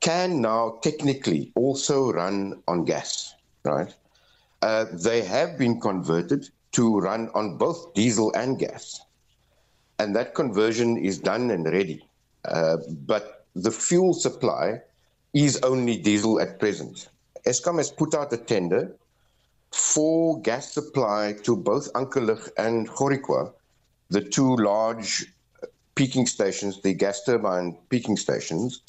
can 0.00 0.40
now 0.40 0.78
technically 0.82 1.52
also 1.54 2.12
run 2.12 2.62
on 2.68 2.84
gas, 2.84 3.34
right? 3.64 3.94
Uh, 4.62 4.86
they 4.92 5.22
have 5.22 5.58
been 5.58 5.80
converted 5.80 6.48
to 6.72 6.98
run 6.98 7.30
on 7.34 7.56
both 7.58 7.92
diesel 7.94 8.32
and 8.34 8.58
gas. 8.58 9.00
And 9.98 10.16
that 10.16 10.34
conversion 10.34 10.96
is 10.96 11.18
done 11.18 11.50
and 11.50 11.66
ready. 11.66 12.06
Uh, 12.44 12.78
but 13.06 13.46
the 13.54 13.70
fuel 13.70 14.14
supply 14.14 14.80
is 15.32 15.60
only 15.62 15.96
diesel 15.96 16.40
at 16.40 16.58
present. 16.58 17.08
Eskom 17.46 17.78
has 17.78 17.90
put 17.90 18.14
out 18.14 18.32
a 18.32 18.36
tender 18.36 18.94
for 19.72 20.40
gas 20.40 20.72
supply 20.72 21.34
to 21.44 21.56
both 21.56 21.92
Ankerlig 21.92 22.50
and 22.58 22.88
Gourikwa, 22.88 23.52
the 24.08 24.20
two 24.20 24.56
large 24.56 25.26
uh, 25.62 25.66
peaking 25.94 26.26
stations, 26.26 26.82
the 26.82 26.92
gas 26.92 27.24
turbine 27.24 27.76
peaking 27.88 28.16
stations. 28.16 28.82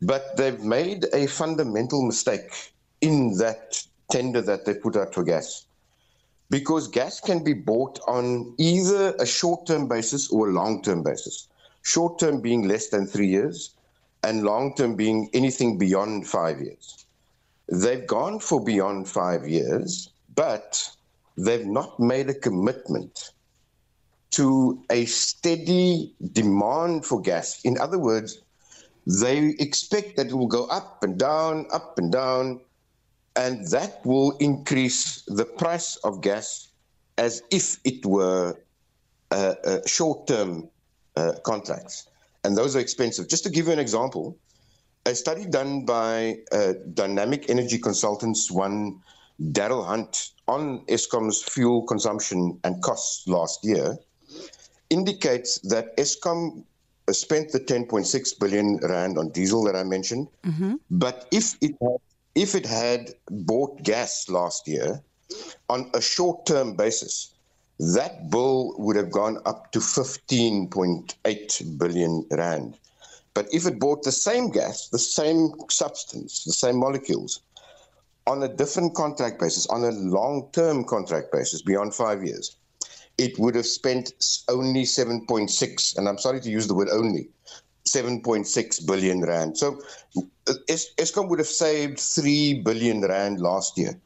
But 0.00 0.36
they've 0.36 0.60
made 0.60 1.06
a 1.12 1.26
fundamental 1.26 2.04
mistake 2.04 2.72
in 3.00 3.38
that 3.38 3.80
tender 4.10 4.40
that 4.42 4.64
they 4.64 4.74
put 4.74 4.96
out 4.96 5.14
for 5.14 5.22
gas. 5.22 5.66
Because 6.50 6.88
gas 6.88 7.20
can 7.20 7.42
be 7.44 7.54
bought 7.54 8.00
on 8.06 8.54
either 8.58 9.14
a 9.18 9.24
short 9.24 9.66
term 9.66 9.88
basis 9.88 10.30
or 10.30 10.48
a 10.48 10.52
long 10.52 10.82
term 10.82 11.02
basis. 11.02 11.48
Short 11.82 12.18
term 12.18 12.40
being 12.40 12.68
less 12.68 12.88
than 12.88 13.06
three 13.06 13.28
years, 13.28 13.74
and 14.22 14.44
long 14.44 14.74
term 14.74 14.96
being 14.96 15.28
anything 15.32 15.78
beyond 15.78 16.26
five 16.26 16.60
years. 16.60 17.06
They've 17.68 18.06
gone 18.06 18.38
for 18.38 18.62
beyond 18.62 19.08
five 19.08 19.48
years, 19.48 20.10
but 20.34 20.88
they've 21.36 21.66
not 21.66 21.98
made 21.98 22.28
a 22.28 22.34
commitment 22.34 23.30
to 24.32 24.82
a 24.90 25.04
steady 25.06 26.14
demand 26.32 27.04
for 27.04 27.20
gas. 27.20 27.60
In 27.64 27.78
other 27.78 27.98
words, 27.98 28.40
they 29.06 29.54
expect 29.58 30.16
that 30.16 30.28
it 30.28 30.34
will 30.34 30.46
go 30.46 30.66
up 30.66 31.02
and 31.02 31.18
down, 31.18 31.66
up 31.72 31.98
and 31.98 32.12
down, 32.12 32.60
and 33.36 33.66
that 33.70 34.04
will 34.04 34.36
increase 34.38 35.22
the 35.26 35.44
price 35.44 35.96
of 35.96 36.20
gas 36.20 36.68
as 37.18 37.42
if 37.50 37.78
it 37.84 38.04
were 38.06 38.56
uh, 39.30 39.54
uh, 39.64 39.78
short 39.86 40.26
term 40.26 40.68
uh, 41.16 41.32
contracts 41.44 42.08
and 42.44 42.56
those 42.56 42.76
are 42.76 42.80
expensive. 42.80 43.28
Just 43.28 43.44
to 43.44 43.50
give 43.50 43.66
you 43.66 43.72
an 43.72 43.78
example, 43.78 44.36
a 45.06 45.14
study 45.14 45.44
done 45.44 45.84
by 45.84 46.38
uh, 46.52 46.74
Dynamic 46.94 47.50
Energy 47.50 47.78
Consultants, 47.78 48.50
one 48.50 49.00
Daryl 49.40 49.84
Hunt, 49.86 50.30
on 50.48 50.84
Eskom's 50.86 51.42
fuel 51.42 51.82
consumption 51.82 52.58
and 52.64 52.82
costs 52.82 53.26
last 53.26 53.64
year, 53.64 53.96
indicates 54.90 55.58
that 55.60 55.96
Eskom 55.96 56.64
spent 57.10 57.50
the 57.52 57.60
10.6 57.60 58.38
billion 58.38 58.78
rand 58.82 59.18
on 59.18 59.30
diesel 59.30 59.64
that 59.64 59.74
I 59.74 59.82
mentioned, 59.82 60.28
mm-hmm. 60.44 60.74
but 60.90 61.26
if 61.32 61.56
it 61.60 61.74
had, 61.80 61.98
if 62.34 62.54
it 62.54 62.66
had 62.66 63.10
bought 63.30 63.82
gas 63.82 64.28
last 64.28 64.68
year 64.68 65.02
on 65.68 65.90
a 65.94 66.00
short-term 66.00 66.76
basis, 66.76 67.34
that 67.82 68.30
bill 68.30 68.74
would 68.78 68.94
have 68.94 69.10
gone 69.10 69.38
up 69.44 69.72
to 69.72 69.80
15.8 69.80 71.78
billion 71.78 72.24
rand. 72.30 72.78
But 73.34 73.48
if 73.52 73.66
it 73.66 73.80
bought 73.80 74.04
the 74.04 74.12
same 74.12 74.50
gas, 74.50 74.88
the 74.88 75.00
same 75.00 75.52
substance, 75.68 76.44
the 76.44 76.52
same 76.52 76.76
molecules, 76.76 77.40
on 78.26 78.42
a 78.42 78.48
different 78.48 78.94
contract 78.94 79.40
basis, 79.40 79.66
on 79.66 79.82
a 79.82 79.90
long 79.90 80.48
term 80.52 80.84
contract 80.84 81.32
basis, 81.32 81.62
beyond 81.62 81.92
five 81.92 82.22
years, 82.22 82.56
it 83.18 83.36
would 83.38 83.56
have 83.56 83.66
spent 83.66 84.12
only 84.48 84.84
7.6, 84.84 85.98
and 85.98 86.08
I'm 86.08 86.18
sorry 86.18 86.40
to 86.40 86.50
use 86.50 86.68
the 86.68 86.74
word 86.74 86.88
only, 86.88 87.30
7.6 87.88 88.86
billion 88.86 89.22
rand. 89.22 89.58
So 89.58 89.80
uh, 90.46 90.54
Eskom 90.68 91.28
would 91.28 91.40
have 91.40 91.48
saved 91.48 91.98
3 91.98 92.62
billion 92.62 93.00
rand 93.02 93.40
last 93.40 93.76
year 93.76 93.98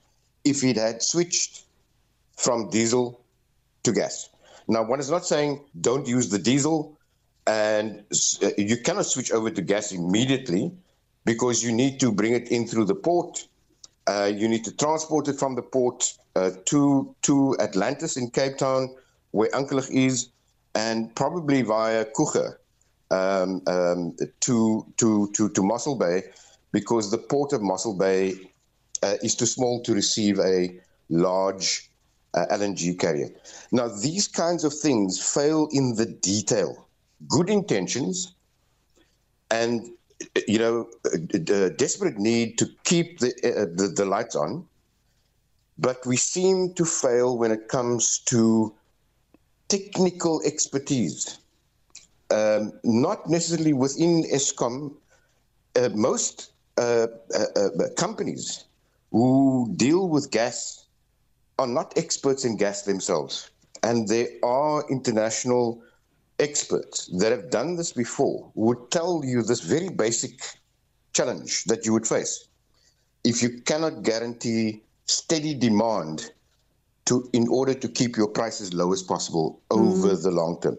if 0.44 0.64
it 0.64 0.76
had 0.76 1.02
switched 1.02 1.64
from 2.36 2.70
diesel 2.70 3.25
to 3.86 3.92
gas. 3.92 4.28
Now, 4.68 4.82
one 4.82 5.00
is 5.00 5.10
not 5.10 5.24
saying 5.24 5.50
don't 5.80 6.06
use 6.06 6.28
the 6.28 6.38
diesel, 6.38 6.78
and 7.46 8.04
uh, 8.42 8.50
you 8.58 8.76
cannot 8.86 9.06
switch 9.06 9.30
over 9.32 9.50
to 9.50 9.62
gas 9.62 9.92
immediately 9.92 10.72
because 11.24 11.62
you 11.64 11.72
need 11.72 12.00
to 12.00 12.12
bring 12.12 12.32
it 12.34 12.48
in 12.56 12.66
through 12.66 12.86
the 12.86 12.94
port. 12.94 13.46
Uh, 14.06 14.30
you 14.40 14.48
need 14.48 14.64
to 14.64 14.72
transport 14.76 15.28
it 15.28 15.38
from 15.38 15.54
the 15.54 15.62
port 15.62 16.00
uh, 16.34 16.50
to 16.70 17.14
to 17.22 17.56
Atlantis 17.60 18.16
in 18.16 18.30
Cape 18.30 18.56
Town, 18.58 18.94
where 19.30 19.50
Ankerlig 19.50 19.90
is, 19.90 20.28
and 20.74 21.14
probably 21.14 21.62
via 21.62 22.04
Coega 22.16 22.56
um, 23.10 23.62
um, 23.66 24.16
to 24.40 24.84
to 24.96 25.30
to 25.34 25.48
to 25.50 25.62
Mossel 25.62 25.96
Bay, 25.96 26.22
because 26.72 27.10
the 27.10 27.18
port 27.18 27.52
of 27.52 27.60
Mossel 27.62 27.94
Bay 27.94 28.34
uh, 29.02 29.16
is 29.22 29.34
too 29.34 29.46
small 29.46 29.82
to 29.82 29.94
receive 29.94 30.38
a 30.40 30.78
large 31.08 31.90
uh, 32.36 32.46
LNG 32.50 32.98
carrier. 32.98 33.30
Now, 33.72 33.88
these 33.88 34.28
kinds 34.28 34.64
of 34.64 34.72
things 34.72 35.18
fail 35.20 35.68
in 35.72 35.94
the 35.96 36.06
detail. 36.06 36.86
Good 37.28 37.50
intentions 37.50 38.34
and 39.50 39.90
you 40.46 40.58
know, 40.58 40.88
a, 41.04 41.70
desperate 41.70 42.18
need 42.18 42.58
to 42.58 42.66
keep 42.84 43.18
the, 43.20 43.28
uh, 43.44 43.66
the, 43.74 43.88
the 43.88 44.04
lights 44.04 44.34
on, 44.34 44.66
but 45.78 46.04
we 46.06 46.16
seem 46.16 46.72
to 46.74 46.84
fail 46.84 47.36
when 47.36 47.50
it 47.52 47.68
comes 47.68 48.18
to 48.26 48.74
technical 49.68 50.40
expertise. 50.44 51.38
Um, 52.30 52.72
not 52.82 53.28
necessarily 53.28 53.72
within 53.72 54.24
Eskom. 54.32 54.94
Uh, 55.76 55.90
most 55.90 56.52
uh, 56.78 57.06
uh, 57.34 57.44
uh 57.54 57.88
companies 57.96 58.64
who 59.12 59.72
deal 59.76 60.08
with 60.08 60.30
gas 60.30 60.85
are 61.58 61.66
not 61.66 61.96
experts 61.96 62.44
in 62.44 62.56
gas 62.56 62.82
themselves. 62.82 63.50
And 63.82 64.08
there 64.08 64.28
are 64.42 64.84
international 64.90 65.82
experts 66.38 67.06
that 67.18 67.32
have 67.32 67.50
done 67.50 67.76
this 67.76 67.92
before 67.92 68.50
would 68.54 68.90
tell 68.90 69.22
you 69.24 69.42
this 69.42 69.60
very 69.60 69.88
basic 69.88 70.40
challenge 71.12 71.64
that 71.64 71.86
you 71.86 71.92
would 71.92 72.06
face. 72.06 72.48
If 73.24 73.42
you 73.42 73.62
cannot 73.62 74.02
guarantee 74.02 74.82
steady 75.06 75.54
demand 75.54 76.30
to 77.06 77.28
in 77.32 77.48
order 77.48 77.72
to 77.74 77.88
keep 77.88 78.16
your 78.16 78.28
price 78.28 78.60
as 78.60 78.74
low 78.74 78.92
as 78.92 79.02
possible 79.02 79.60
over 79.70 80.08
mm. 80.08 80.22
the 80.22 80.30
long 80.30 80.60
term. 80.60 80.76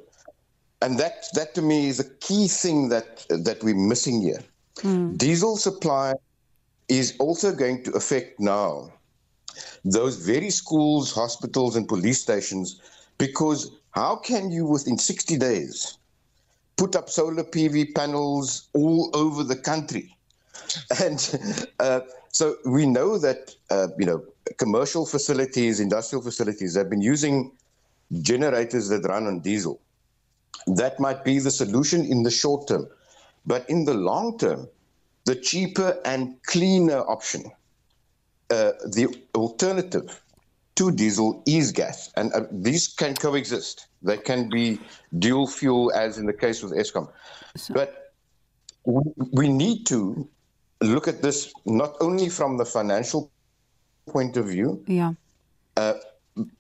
And 0.82 1.00
that 1.00 1.26
that 1.34 1.56
to 1.56 1.62
me 1.62 1.88
is 1.88 2.00
a 2.00 2.10
key 2.20 2.48
thing 2.48 2.90
that 2.90 3.26
that 3.30 3.64
we're 3.64 3.76
missing 3.76 4.22
here. 4.22 4.44
Mm. 4.78 5.18
Diesel 5.18 5.58
supply 5.58 6.14
is 6.88 7.16
also 7.20 7.52
going 7.52 7.84
to 7.84 7.92
affect 7.92 8.40
now 8.40 8.92
those 9.84 10.18
very 10.18 10.50
schools, 10.50 11.12
hospitals, 11.12 11.76
and 11.76 11.88
police 11.88 12.22
stations 12.22 12.80
because 13.18 13.72
how 13.92 14.16
can 14.16 14.52
you, 14.52 14.66
within 14.66 14.98
60 14.98 15.38
days, 15.38 15.98
put 16.76 16.96
up 16.96 17.10
solar 17.10 17.44
PV 17.44 17.96
panels 17.96 18.70
all 18.74 19.10
over 19.14 19.44
the 19.44 19.56
country? 19.56 20.14
And 21.02 21.20
uh, 21.80 22.02
so 22.32 22.58
we 22.66 22.86
know 22.86 23.18
that, 23.18 23.56
uh, 23.70 23.88
you 23.98 24.06
know, 24.06 24.24
commercial 24.58 25.06
facilities, 25.06 25.80
industrial 25.80 26.22
facilities 26.22 26.76
have 26.76 26.90
been 26.90 27.02
using 27.02 27.52
generators 28.22 28.90
that 28.90 29.04
run 29.06 29.28
on 29.28 29.40
diesel. 29.40 29.80
That 30.68 31.00
might 31.00 31.24
be 31.24 31.40
the 31.40 31.52
solution 31.52 32.06
in 32.06 32.24
the 32.24 32.32
short 32.32 32.68
term. 32.68 32.88
But 33.46 33.70
in 33.70 33.86
the 33.86 33.94
long 33.94 34.38
term, 34.38 34.68
the 35.26 35.36
cheaper 35.36 36.00
and 36.06 36.42
cleaner 36.44 37.00
option 37.00 37.52
uh, 38.50 38.72
the 38.86 39.08
alternative 39.36 40.22
to 40.76 40.92
diesel 40.92 41.44
is 41.48 41.72
gas, 41.72 42.12
and 42.16 42.32
uh, 42.34 42.42
these 42.52 42.88
can 42.88 43.16
coexist. 43.16 43.88
They 44.04 44.18
can 44.18 44.48
be 44.50 44.80
dual 45.18 45.48
fuel, 45.48 45.92
as 45.94 46.18
in 46.18 46.26
the 46.26 46.34
case 46.34 46.62
with 46.62 46.74
Eskom. 46.74 47.10
So, 47.56 47.74
but 47.74 48.14
we 48.86 49.50
need 49.50 49.86
to 49.88 50.28
look 50.82 51.08
at 51.08 51.22
this 51.22 51.52
not 51.66 51.96
only 52.00 52.30
from 52.30 52.58
the 52.58 52.66
financial 52.66 53.32
point 54.08 54.38
of 54.38 54.48
view, 54.48 54.84
yeah, 54.88 55.14
uh, 55.76 55.96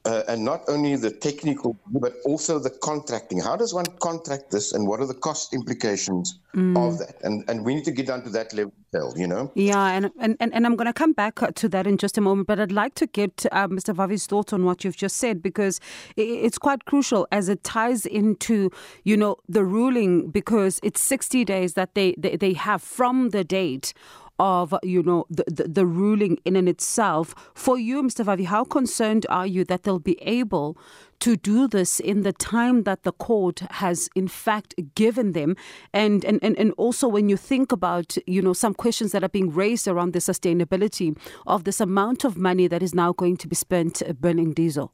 uh, 0.05 0.24
and 0.27 0.43
not 0.43 0.63
only 0.67 0.96
the 0.96 1.12
technical, 1.12 1.77
but 1.88 2.13
also 2.25 2.60
the 2.60 2.69
contracting. 2.69 3.39
How 3.39 3.55
does 3.55 3.74
one 3.74 3.86
contract 4.00 4.51
this, 4.51 4.74
and 4.74 4.88
what 4.88 5.00
are 5.00 5.05
the 5.05 5.13
cost 5.13 5.53
implications 5.53 6.39
mm. 6.55 6.77
of 6.77 7.00
that? 7.00 7.15
And 7.24 7.43
and 7.50 7.65
we 7.65 7.75
need 7.75 7.86
to 7.86 7.91
get 7.91 8.07
down 8.07 8.24
to 8.24 8.29
that 8.31 8.53
level, 8.53 8.74
you 9.15 9.27
know. 9.27 9.51
Yeah, 9.55 9.88
and 9.88 10.12
and 10.19 10.38
and, 10.39 10.53
and 10.53 10.65
I'm 10.65 10.75
going 10.75 10.88
to 10.88 10.93
come 10.93 11.13
back 11.13 11.36
to 11.55 11.69
that 11.69 11.88
in 11.88 11.98
just 11.98 12.17
a 12.17 12.22
moment, 12.22 12.48
but 12.48 12.60
I'd 12.60 12.72
like 12.72 12.96
to 12.96 13.07
get 13.07 13.46
uh, 13.51 13.67
Mr. 13.67 13.93
Vavi's 13.96 14.25
thoughts 14.25 14.53
on 14.53 14.65
what 14.65 14.84
you've 14.84 14.98
just 14.98 15.17
said 15.17 15.41
because 15.41 15.79
it's 16.15 16.57
quite 16.57 16.86
crucial 16.86 17.27
as 17.31 17.50
it 17.50 17.63
ties 17.63 18.05
into 18.05 18.72
you 19.03 19.17
know 19.17 19.38
the 19.48 19.63
ruling 19.63 20.29
because 20.29 20.79
it's 20.84 21.01
60 21.01 21.46
days 21.46 21.74
that 21.74 21.96
they 21.96 22.15
they, 22.17 22.36
they 22.36 22.53
have 22.53 22.81
from 22.81 23.29
the 23.29 23.43
date 23.43 23.93
of 24.39 24.74
you 24.84 25.03
know 25.03 25.25
the, 25.29 25.44
the, 25.48 25.67
the 25.67 25.86
ruling 25.86 26.38
in 26.46 26.56
and 26.56 26.70
itself. 26.70 27.34
For 27.53 27.77
you, 27.77 28.03
Mr. 28.03 28.25
Vavi, 28.25 28.46
how 28.46 28.63
concerned 28.63 29.25
are 29.29 29.48
you 29.48 29.63
that 29.65 29.84
they'll 29.84 30.00
be 30.00 30.22
able 30.22 30.77
to 31.20 31.36
do 31.36 31.67
this 31.67 32.00
in 32.00 32.22
the 32.22 32.34
time 32.34 32.84
that 32.84 33.03
the 33.03 33.12
court 33.12 33.60
has 33.72 34.10
in 34.15 34.27
fact 34.27 34.75
given 34.96 35.32
them 35.32 35.56
and, 35.94 36.24
and, 36.24 36.39
and, 36.44 36.58
and 36.60 36.74
also 36.77 37.08
when 37.08 37.27
you 37.27 37.36
think 37.36 37.72
about 37.72 38.17
you 38.27 38.41
know 38.41 38.53
some 38.53 38.74
questions 38.74 39.12
that 39.13 39.24
are 39.24 39.29
being 39.29 39.51
raised 39.51 39.88
around 39.88 40.13
the 40.13 40.20
sustainability 40.20 41.17
of 41.48 41.63
this 41.63 41.82
amount 41.82 42.24
of 42.24 42.38
money 42.38 42.67
that 42.67 42.84
is 42.84 42.94
now 42.94 43.12
going 43.13 43.36
to 43.38 43.48
be 43.48 43.56
spent 43.56 44.03
uh, 44.03 44.13
burning 44.13 44.53
diesel 44.53 44.94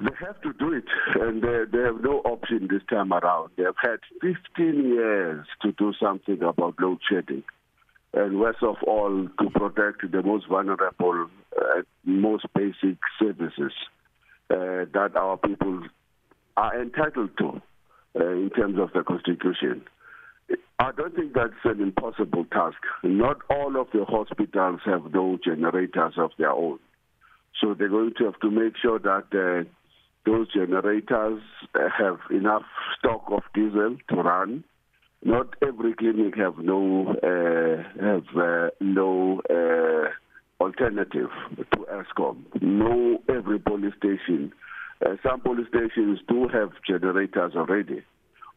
they 0.00 0.10
have 0.20 0.40
to 0.42 0.52
do 0.54 0.72
it, 0.72 0.84
and 1.20 1.42
they, 1.42 1.64
they 1.70 1.84
have 1.84 2.02
no 2.02 2.18
option 2.24 2.68
this 2.70 2.82
time 2.90 3.12
around. 3.12 3.50
They 3.56 3.64
have 3.64 3.76
had 3.80 4.00
15 4.20 4.84
years 4.84 5.46
to 5.62 5.72
do 5.72 5.92
something 6.00 6.42
about 6.42 6.74
load 6.80 6.98
shedding, 7.08 7.44
and 8.12 8.40
worst 8.40 8.62
of 8.62 8.76
all, 8.86 9.28
to 9.40 9.50
protect 9.50 10.10
the 10.10 10.22
most 10.22 10.48
vulnerable, 10.48 11.28
uh, 11.56 11.82
most 12.04 12.46
basic 12.54 12.98
services 13.18 13.72
uh, 14.50 14.86
that 14.92 15.12
our 15.16 15.36
people 15.36 15.82
are 16.56 16.80
entitled 16.80 17.30
to 17.38 17.60
uh, 18.18 18.28
in 18.30 18.50
terms 18.50 18.78
of 18.78 18.92
the 18.92 19.02
Constitution. 19.02 19.82
I 20.78 20.90
don't 20.92 21.14
think 21.14 21.32
that's 21.34 21.52
an 21.64 21.80
impossible 21.80 22.44
task. 22.52 22.76
Not 23.02 23.38
all 23.48 23.80
of 23.80 23.88
the 23.92 24.04
hospitals 24.04 24.80
have 24.84 25.12
those 25.12 25.38
generators 25.44 26.14
of 26.18 26.30
their 26.36 26.50
own. 26.50 26.78
So 27.60 27.74
they're 27.74 27.88
going 27.88 28.12
to 28.18 28.24
have 28.24 28.38
to 28.40 28.50
make 28.50 28.74
sure 28.82 28.98
that 28.98 29.24
uh, 29.32 29.68
those 30.24 30.52
generators 30.52 31.42
have 31.74 32.18
enough 32.30 32.62
stock 32.98 33.24
of 33.30 33.42
diesel 33.54 33.96
to 34.08 34.16
run. 34.16 34.64
Not 35.22 35.54
every 35.66 35.94
clinic 35.94 36.36
have 36.36 36.58
no 36.58 37.08
uh, 37.22 38.02
have 38.02 38.24
uh, 38.36 38.70
no 38.80 39.40
uh, 39.48 40.62
alternative 40.62 41.30
to 41.56 41.86
Eskom. 41.92 42.44
No 42.60 43.22
every 43.28 43.58
police 43.58 43.94
station. 43.96 44.52
Uh, 45.04 45.16
some 45.22 45.40
police 45.40 45.68
stations 45.68 46.20
do 46.28 46.48
have 46.48 46.70
generators 46.86 47.54
already. 47.56 48.02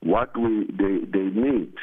What 0.01 0.38
we 0.38 0.65
they, 0.65 1.05
they 1.05 1.29
need 1.29 1.74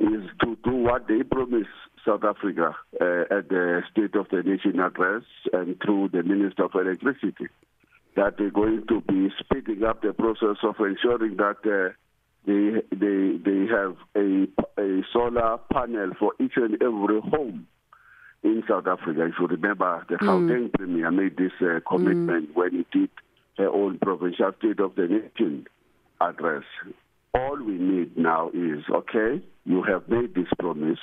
is 0.00 0.22
to 0.42 0.56
do 0.64 0.74
what 0.74 1.08
they 1.08 1.22
promised 1.22 1.68
South 2.04 2.24
Africa 2.24 2.74
uh, 3.00 3.36
at 3.36 3.48
the 3.48 3.82
State 3.90 4.14
of 4.14 4.26
the 4.30 4.42
Nation 4.42 4.80
address 4.80 5.22
and 5.52 5.80
through 5.84 6.10
the 6.12 6.22
Minister 6.22 6.64
of 6.64 6.74
Electricity 6.74 7.48
that 8.16 8.36
they're 8.38 8.50
going 8.50 8.84
to 8.88 9.00
be 9.02 9.28
speeding 9.40 9.84
up 9.84 10.02
the 10.02 10.12
process 10.12 10.56
of 10.62 10.76
ensuring 10.78 11.36
that 11.36 11.58
uh, 11.64 11.92
they 12.46 12.82
they 12.94 13.38
they 13.38 13.66
have 13.66 13.96
a 14.16 14.46
a 14.80 15.02
solar 15.12 15.58
panel 15.72 16.10
for 16.18 16.32
each 16.40 16.56
and 16.56 16.74
every 16.82 17.20
home 17.20 17.66
in 18.42 18.62
South 18.68 18.86
Africa. 18.86 19.26
If 19.26 19.34
you 19.40 19.46
remember, 19.46 20.04
the 20.08 20.16
mm. 20.16 20.26
Gauteng 20.26 20.72
Premier 20.72 21.10
made 21.10 21.36
this 21.36 21.52
uh, 21.60 21.80
commitment 21.88 22.50
mm. 22.50 22.54
when 22.54 22.70
he 22.72 22.86
did 22.98 23.10
her 23.56 23.68
own 23.68 23.98
provincial 23.98 24.52
state 24.58 24.80
of 24.80 24.94
the 24.94 25.06
nation 25.06 25.66
address. 26.20 26.64
All 27.34 27.56
we 27.56 27.74
need 27.74 28.16
now 28.16 28.50
is 28.50 28.84
okay. 28.90 29.42
You 29.64 29.82
have 29.82 30.08
made 30.08 30.34
this 30.34 30.48
promise. 30.58 30.98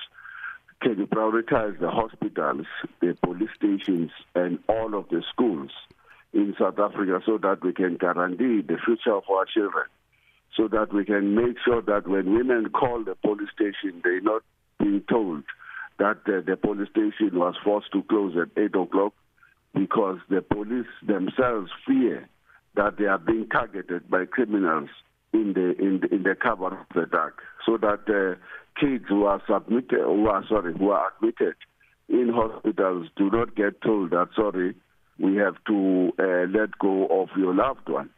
Can 0.82 0.98
you 0.98 1.08
prioritize 1.08 1.80
the 1.80 1.90
hospitals, 1.90 2.66
the 3.02 3.16
police 3.24 3.50
stations, 3.56 4.12
and 4.34 4.60
all 4.68 4.96
of 4.96 5.10
the 5.10 5.24
schools? 5.32 5.72
In 6.34 6.56
South 6.60 6.80
Africa 6.80 7.20
so 7.26 7.38
that 7.38 7.64
we 7.64 7.74
can 7.74 7.98
guarantee 7.98 8.62
the 8.62 8.78
future 8.86 9.14
of 9.14 9.24
our 9.30 9.46
children, 9.46 9.86
so 10.56 10.68
that 10.68 10.94
we 10.94 11.06
can 11.06 11.36
make 11.36 11.58
sure 11.66 11.82
that 11.82 12.08
when 12.08 12.34
women 12.34 12.70
call 12.70 13.04
the 13.04 13.16
police 13.16 13.50
station, 13.54 14.02
they're 14.04 14.22
not 14.22 14.42
being 14.80 15.04
told 15.10 15.44
that 16.00 16.18
uh, 16.28 16.42
the 16.46 16.58
police 16.62 16.90
station 16.90 17.38
was 17.38 17.56
forced 17.64 17.92
to 17.92 18.04
close 18.04 18.36
at 18.36 18.62
8 18.62 18.76
o'clock 18.76 19.14
because 19.74 20.18
the 20.30 20.42
police 20.42 20.88
themselves 21.06 21.70
fear 21.86 22.28
that 22.76 22.98
they 22.98 23.06
are 23.06 23.18
being 23.20 23.48
targeted 23.50 24.10
by 24.10 24.26
criminals 24.26 24.90
in 25.34 25.54
the 25.54 25.76
in 25.80 26.02
the, 26.02 26.14
in 26.16 26.24
the 26.24 26.36
cover 26.36 26.68
of 26.68 26.86
the 26.94 27.06
dark, 27.06 27.42
so 27.66 27.78
that 27.78 28.04
uh, 28.10 28.36
kids 28.80 29.06
who 29.08 29.26
are 29.26 29.42
submitted, 29.48 30.00
who 30.00 30.28
are 30.28 30.44
sorry, 30.48 30.74
who 30.78 30.90
are 30.90 31.14
admitted 31.16 31.56
in 32.10 32.30
hospitals 32.34 33.08
do 33.16 33.30
not 33.30 33.56
get 33.56 33.82
told 33.82 34.12
that 34.12 34.28
sorry 34.36 34.76
we 35.22 35.36
have 35.36 35.56
to 35.68 36.12
uh, 36.20 36.48
let 36.58 36.78
go 36.80 37.06
of 37.08 37.30
your 37.38 37.54
loved 37.54 37.88
one 37.88 38.10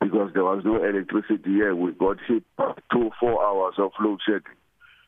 because 0.00 0.30
there 0.34 0.44
was 0.44 0.62
no 0.64 0.76
electricity 0.84 1.50
here. 1.50 1.74
We 1.74 1.92
got 1.92 2.18
hit 2.28 2.44
two, 2.92 3.10
four 3.18 3.44
hours 3.44 3.74
of 3.78 3.90
load 4.00 4.20
shedding. 4.24 4.42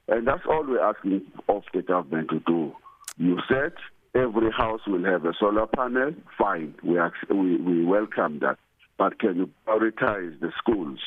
And 0.09 0.27
that's 0.27 0.43
all 0.49 0.65
we're 0.67 0.83
asking 0.83 1.23
of 1.49 1.63
the 1.73 1.83
government 1.83 2.31
to 2.31 2.41
do. 2.41 2.73
You 3.19 3.39
said 3.49 3.73
every 4.15 4.51
house 4.51 4.81
will 4.87 5.05
have 5.05 5.25
a 5.25 5.33
solar 5.39 5.67
panel. 5.67 6.15
Fine, 6.39 6.75
we, 6.83 6.99
we, 7.31 7.57
we 7.57 7.85
welcome 7.85 8.41
that. 8.41 8.59
But 8.99 9.19
can 9.19 9.37
you 9.37 9.51
prioritize 9.67 10.41
the 10.41 10.53
schools, 10.59 11.01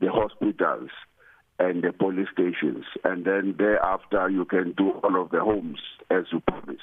the 0.00 0.10
hospitals, 0.10 0.90
and 1.58 1.82
the 1.82 1.92
police 1.92 2.28
stations? 2.32 2.84
And 3.04 3.24
then 3.24 3.54
thereafter, 3.58 4.30
you 4.30 4.44
can 4.44 4.72
do 4.72 4.90
all 4.90 5.20
of 5.20 5.30
the 5.30 5.40
homes 5.40 5.80
as 6.10 6.24
you 6.32 6.40
promised. 6.40 6.82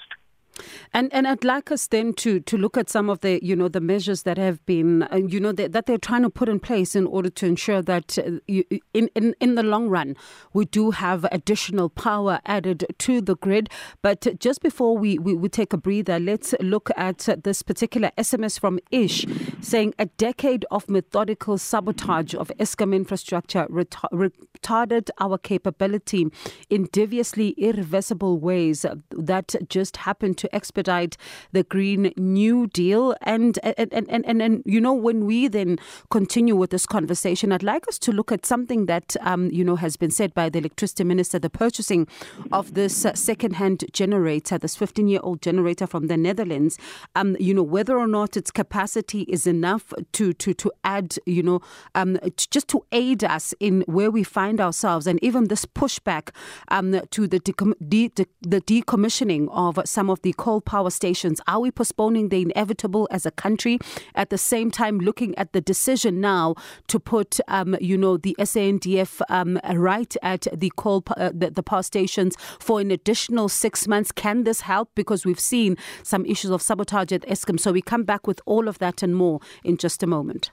And 0.93 1.13
and 1.13 1.27
I'd 1.27 1.43
like 1.43 1.71
us 1.71 1.87
then 1.87 2.13
to 2.13 2.39
to 2.39 2.57
look 2.57 2.77
at 2.77 2.89
some 2.89 3.09
of 3.09 3.19
the 3.21 3.43
you 3.43 3.55
know 3.55 3.67
the 3.67 3.81
measures 3.81 4.23
that 4.23 4.37
have 4.37 4.65
been 4.65 5.03
uh, 5.03 5.17
you 5.17 5.39
know 5.39 5.51
that, 5.51 5.73
that 5.73 5.85
they're 5.85 5.97
trying 5.97 6.21
to 6.23 6.29
put 6.29 6.49
in 6.49 6.59
place 6.59 6.95
in 6.95 7.05
order 7.05 7.29
to 7.29 7.45
ensure 7.45 7.81
that 7.81 8.17
uh, 8.17 8.39
you, 8.47 8.63
in 8.93 9.09
in 9.15 9.35
in 9.39 9.55
the 9.55 9.63
long 9.63 9.89
run 9.89 10.15
we 10.53 10.65
do 10.65 10.91
have 10.91 11.25
additional 11.31 11.89
power 11.89 12.39
added 12.45 12.85
to 12.99 13.21
the 13.21 13.35
grid. 13.35 13.69
But 14.01 14.39
just 14.39 14.61
before 14.61 14.97
we 14.97 15.17
we, 15.17 15.33
we 15.33 15.49
take 15.49 15.73
a 15.73 15.77
breather, 15.77 16.19
let's 16.19 16.53
look 16.59 16.89
at 16.95 17.27
this 17.43 17.61
particular 17.61 18.11
SMS 18.17 18.59
from 18.59 18.79
Ish 18.91 19.25
saying 19.61 19.93
a 19.99 20.05
decade 20.05 20.65
of 20.71 20.89
methodical 20.89 21.57
sabotage 21.57 22.33
of 22.35 22.51
Eskom 22.59 22.95
infrastructure 22.95 23.67
retarded 23.67 25.09
our 25.19 25.37
capability 25.37 26.27
in 26.69 26.87
deviously 26.91 27.49
irreversible 27.57 28.39
ways 28.39 28.85
that 29.09 29.55
just 29.69 29.97
happened 29.97 30.37
to 30.37 30.44
to 30.45 30.55
expedite 30.55 31.17
the 31.51 31.63
Green 31.63 32.13
New 32.15 32.67
Deal. 32.67 33.15
And, 33.21 33.57
and, 33.63 33.91
and, 33.91 34.25
and, 34.25 34.41
and, 34.41 34.63
you 34.65 34.79
know, 34.79 34.93
when 34.93 35.25
we 35.25 35.47
then 35.47 35.77
continue 36.11 36.55
with 36.55 36.69
this 36.69 36.85
conversation, 36.85 37.51
I'd 37.51 37.63
like 37.63 37.87
us 37.87 37.97
to 37.99 38.11
look 38.11 38.31
at 38.31 38.45
something 38.45 38.85
that, 38.85 39.15
um, 39.21 39.49
you 39.51 39.63
know, 39.63 39.75
has 39.75 39.97
been 39.97 40.11
said 40.11 40.33
by 40.33 40.49
the 40.49 40.59
electricity 40.59 41.03
minister, 41.03 41.39
the 41.39 41.49
purchasing 41.49 42.07
of 42.51 42.73
this 42.75 43.05
uh, 43.05 43.13
second-hand 43.13 43.85
generator, 43.91 44.57
this 44.57 44.77
15-year-old 44.77 45.41
generator 45.41 45.87
from 45.87 46.07
the 46.07 46.17
Netherlands, 46.17 46.77
um, 47.15 47.35
you 47.39 47.53
know, 47.53 47.63
whether 47.63 47.97
or 47.97 48.07
not 48.07 48.37
its 48.37 48.51
capacity 48.51 49.21
is 49.23 49.47
enough 49.47 49.93
to, 50.13 50.33
to, 50.33 50.53
to 50.53 50.71
add, 50.83 51.17
you 51.25 51.41
know, 51.41 51.61
um, 51.95 52.19
just 52.37 52.67
to 52.67 52.85
aid 52.91 53.23
us 53.23 53.53
in 53.59 53.81
where 53.87 54.11
we 54.11 54.23
find 54.23 54.61
ourselves 54.61 55.07
and 55.07 55.23
even 55.23 55.47
this 55.47 55.65
pushback 55.65 56.29
um, 56.69 56.99
to 57.11 57.27
the, 57.27 57.39
de- 57.39 58.09
de- 58.09 58.25
the 58.41 58.61
decommissioning 58.61 59.47
of 59.51 59.79
some 59.85 60.09
of 60.09 60.21
the 60.21 60.34
coal 60.37 60.61
power 60.61 60.89
stations? 60.89 61.41
Are 61.47 61.59
we 61.59 61.71
postponing 61.71 62.29
the 62.29 62.41
inevitable 62.41 63.07
as 63.11 63.25
a 63.25 63.31
country? 63.31 63.79
At 64.13 64.29
the 64.29 64.37
same 64.37 64.71
time, 64.71 64.99
looking 64.99 65.35
at 65.37 65.53
the 65.53 65.61
decision 65.61 66.21
now 66.21 66.55
to 66.87 66.99
put, 66.99 67.39
um, 67.47 67.75
you 67.81 67.97
know, 67.97 68.17
the 68.17 68.35
SANDF 68.39 69.21
um, 69.29 69.59
right 69.73 70.15
at 70.21 70.47
the 70.53 70.71
coal 70.75 71.03
uh, 71.17 71.31
the, 71.33 71.51
the 71.51 71.63
power 71.63 71.83
stations 71.83 72.35
for 72.59 72.79
an 72.79 72.91
additional 72.91 73.49
six 73.49 73.87
months. 73.87 74.11
Can 74.11 74.43
this 74.43 74.61
help? 74.61 74.89
Because 74.95 75.25
we've 75.25 75.39
seen 75.39 75.77
some 76.03 76.25
issues 76.25 76.51
of 76.51 76.61
sabotage 76.61 77.11
at 77.11 77.21
Eskom. 77.23 77.59
So 77.59 77.71
we 77.71 77.81
come 77.81 78.03
back 78.03 78.27
with 78.27 78.41
all 78.45 78.67
of 78.67 78.79
that 78.79 79.01
and 79.01 79.15
more 79.15 79.39
in 79.63 79.77
just 79.77 80.03
a 80.03 80.07
moment. 80.07 80.51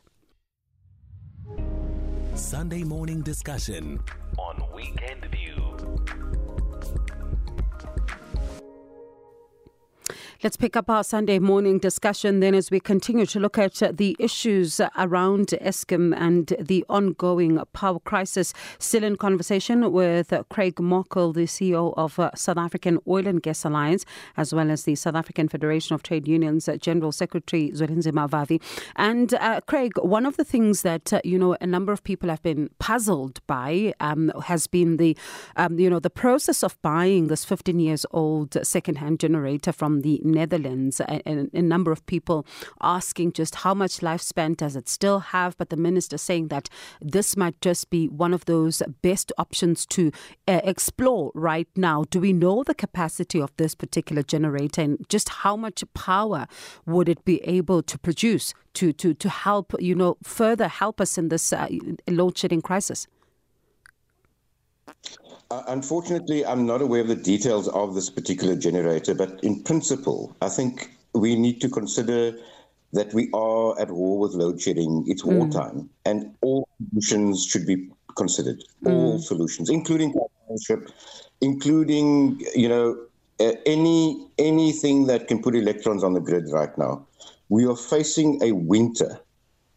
Sunday 2.34 2.82
morning 2.82 3.20
discussion 3.20 4.00
on 4.38 4.62
Weekend 4.74 5.30
View. 10.12 10.31
Let's 10.42 10.56
pick 10.56 10.76
up 10.76 10.90
our 10.90 11.04
Sunday 11.04 11.38
morning 11.38 11.78
discussion 11.78 12.40
then 12.40 12.52
as 12.52 12.68
we 12.68 12.80
continue 12.80 13.26
to 13.26 13.38
look 13.38 13.58
at 13.58 13.96
the 13.96 14.16
issues 14.18 14.80
around 14.98 15.54
Eskom 15.60 16.12
and 16.18 16.52
the 16.58 16.84
ongoing 16.88 17.60
power 17.72 18.00
crisis. 18.00 18.52
Still 18.80 19.04
in 19.04 19.14
conversation 19.14 19.92
with 19.92 20.34
Craig 20.50 20.74
Morkel, 20.80 21.32
the 21.32 21.44
CEO 21.44 21.94
of 21.96 22.18
South 22.34 22.58
African 22.58 22.98
Oil 23.06 23.28
and 23.28 23.40
Gas 23.40 23.64
Alliance, 23.64 24.04
as 24.36 24.52
well 24.52 24.68
as 24.72 24.82
the 24.82 24.96
South 24.96 25.14
African 25.14 25.46
Federation 25.46 25.94
of 25.94 26.02
Trade 26.02 26.26
Unions 26.26 26.68
General 26.80 27.12
Secretary 27.12 27.70
Zwelinzima 27.70 28.28
Vavi. 28.28 28.60
And 28.96 29.34
uh, 29.34 29.60
Craig, 29.68 29.92
one 29.98 30.26
of 30.26 30.36
the 30.38 30.44
things 30.44 30.82
that 30.82 31.12
uh, 31.12 31.20
you 31.22 31.38
know 31.38 31.56
a 31.60 31.68
number 31.68 31.92
of 31.92 32.02
people 32.02 32.28
have 32.30 32.42
been 32.42 32.68
puzzled 32.80 33.38
by 33.46 33.94
um, 34.00 34.32
has 34.46 34.66
been 34.66 34.96
the 34.96 35.16
um, 35.54 35.78
you 35.78 35.88
know 35.88 36.00
the 36.00 36.10
process 36.10 36.64
of 36.64 36.82
buying 36.82 37.28
this 37.28 37.44
15 37.44 37.78
years 37.78 38.04
old 38.10 38.56
second-hand 38.66 39.20
generator 39.20 39.70
from 39.70 40.00
the 40.00 40.20
Netherlands. 40.32 41.00
And 41.00 41.50
a 41.52 41.62
number 41.62 41.92
of 41.92 42.04
people 42.06 42.46
asking 42.80 43.32
just 43.32 43.56
how 43.56 43.74
much 43.74 43.98
lifespan 43.98 44.56
does 44.56 44.76
it 44.76 44.88
still 44.88 45.20
have? 45.20 45.56
But 45.56 45.70
the 45.70 45.76
minister 45.76 46.18
saying 46.18 46.48
that 46.48 46.68
this 47.00 47.36
might 47.36 47.60
just 47.60 47.90
be 47.90 48.08
one 48.08 48.34
of 48.34 48.44
those 48.46 48.82
best 49.02 49.32
options 49.38 49.86
to 49.86 50.10
uh, 50.48 50.60
explore 50.64 51.30
right 51.34 51.68
now. 51.76 52.04
Do 52.10 52.20
we 52.20 52.32
know 52.32 52.62
the 52.64 52.74
capacity 52.74 53.40
of 53.40 53.52
this 53.56 53.74
particular 53.74 54.22
generator 54.22 54.82
and 54.82 55.06
just 55.08 55.28
how 55.28 55.56
much 55.56 55.84
power 55.94 56.46
would 56.86 57.08
it 57.08 57.24
be 57.24 57.42
able 57.44 57.82
to 57.82 57.98
produce 57.98 58.54
to, 58.74 58.92
to, 58.94 59.14
to 59.14 59.28
help, 59.28 59.74
you 59.78 59.94
know, 59.94 60.16
further 60.22 60.68
help 60.68 61.00
us 61.00 61.18
in 61.18 61.28
this 61.28 61.52
uh, 61.52 61.68
load 62.08 62.38
shedding 62.38 62.62
crisis? 62.62 63.06
Uh, 65.50 65.62
unfortunately, 65.68 66.46
I'm 66.46 66.64
not 66.64 66.80
aware 66.80 67.02
of 67.02 67.08
the 67.08 67.16
details 67.16 67.68
of 67.68 67.94
this 67.94 68.08
particular 68.08 68.56
generator, 68.56 69.14
but 69.14 69.38
in 69.44 69.62
principle, 69.62 70.34
I 70.40 70.48
think 70.48 70.90
we 71.14 71.36
need 71.36 71.60
to 71.60 71.68
consider 71.68 72.38
that 72.94 73.12
we 73.12 73.28
are 73.34 73.78
at 73.78 73.90
war 73.90 74.18
with 74.18 74.32
load 74.32 74.60
shedding. 74.60 75.04
It's 75.06 75.22
mm. 75.22 75.36
wartime, 75.36 75.90
and 76.06 76.34
all 76.40 76.66
solutions 76.90 77.44
should 77.44 77.66
be 77.66 77.88
considered. 78.16 78.64
Mm. 78.84 78.92
All 78.92 79.18
solutions, 79.18 79.68
including 79.68 80.14
partnership, 80.14 80.90
including 81.42 82.40
you 82.54 82.68
know 82.68 82.96
uh, 83.40 83.52
any 83.66 84.26
anything 84.38 85.06
that 85.06 85.28
can 85.28 85.42
put 85.42 85.54
electrons 85.54 86.02
on 86.02 86.14
the 86.14 86.20
grid 86.20 86.44
right 86.50 86.76
now. 86.78 87.06
We 87.48 87.66
are 87.66 87.76
facing 87.76 88.42
a 88.42 88.52
winter 88.52 89.20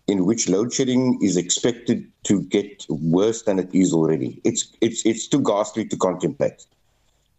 in 0.07 0.25
which 0.25 0.47
load 0.47 0.73
shedding 0.73 1.19
is 1.21 1.35
expected 1.35 2.09
to 2.23 2.41
get 2.43 2.85
worse 2.89 3.43
than 3.43 3.59
it 3.59 3.73
is 3.73 3.93
already. 3.93 4.39
It's 4.43 4.71
it's 4.81 5.05
it's 5.05 5.27
too 5.27 5.41
ghastly 5.41 5.85
to 5.85 5.97
contemplate. 5.97 6.65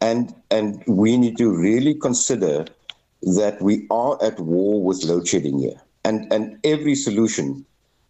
And 0.01 0.35
and 0.51 0.83
we 0.87 1.17
need 1.17 1.39
to 1.39 1.51
really 1.51 1.95
consider 1.95 2.67
that 3.23 3.61
we 3.63 3.87
are 3.91 4.23
at 4.23 4.39
war 4.41 4.83
with 4.83 5.05
load 5.05 5.29
shedding 5.29 5.59
here. 5.59 5.81
And 6.05 6.33
and 6.33 6.59
every 6.65 6.95
solution 6.95 7.65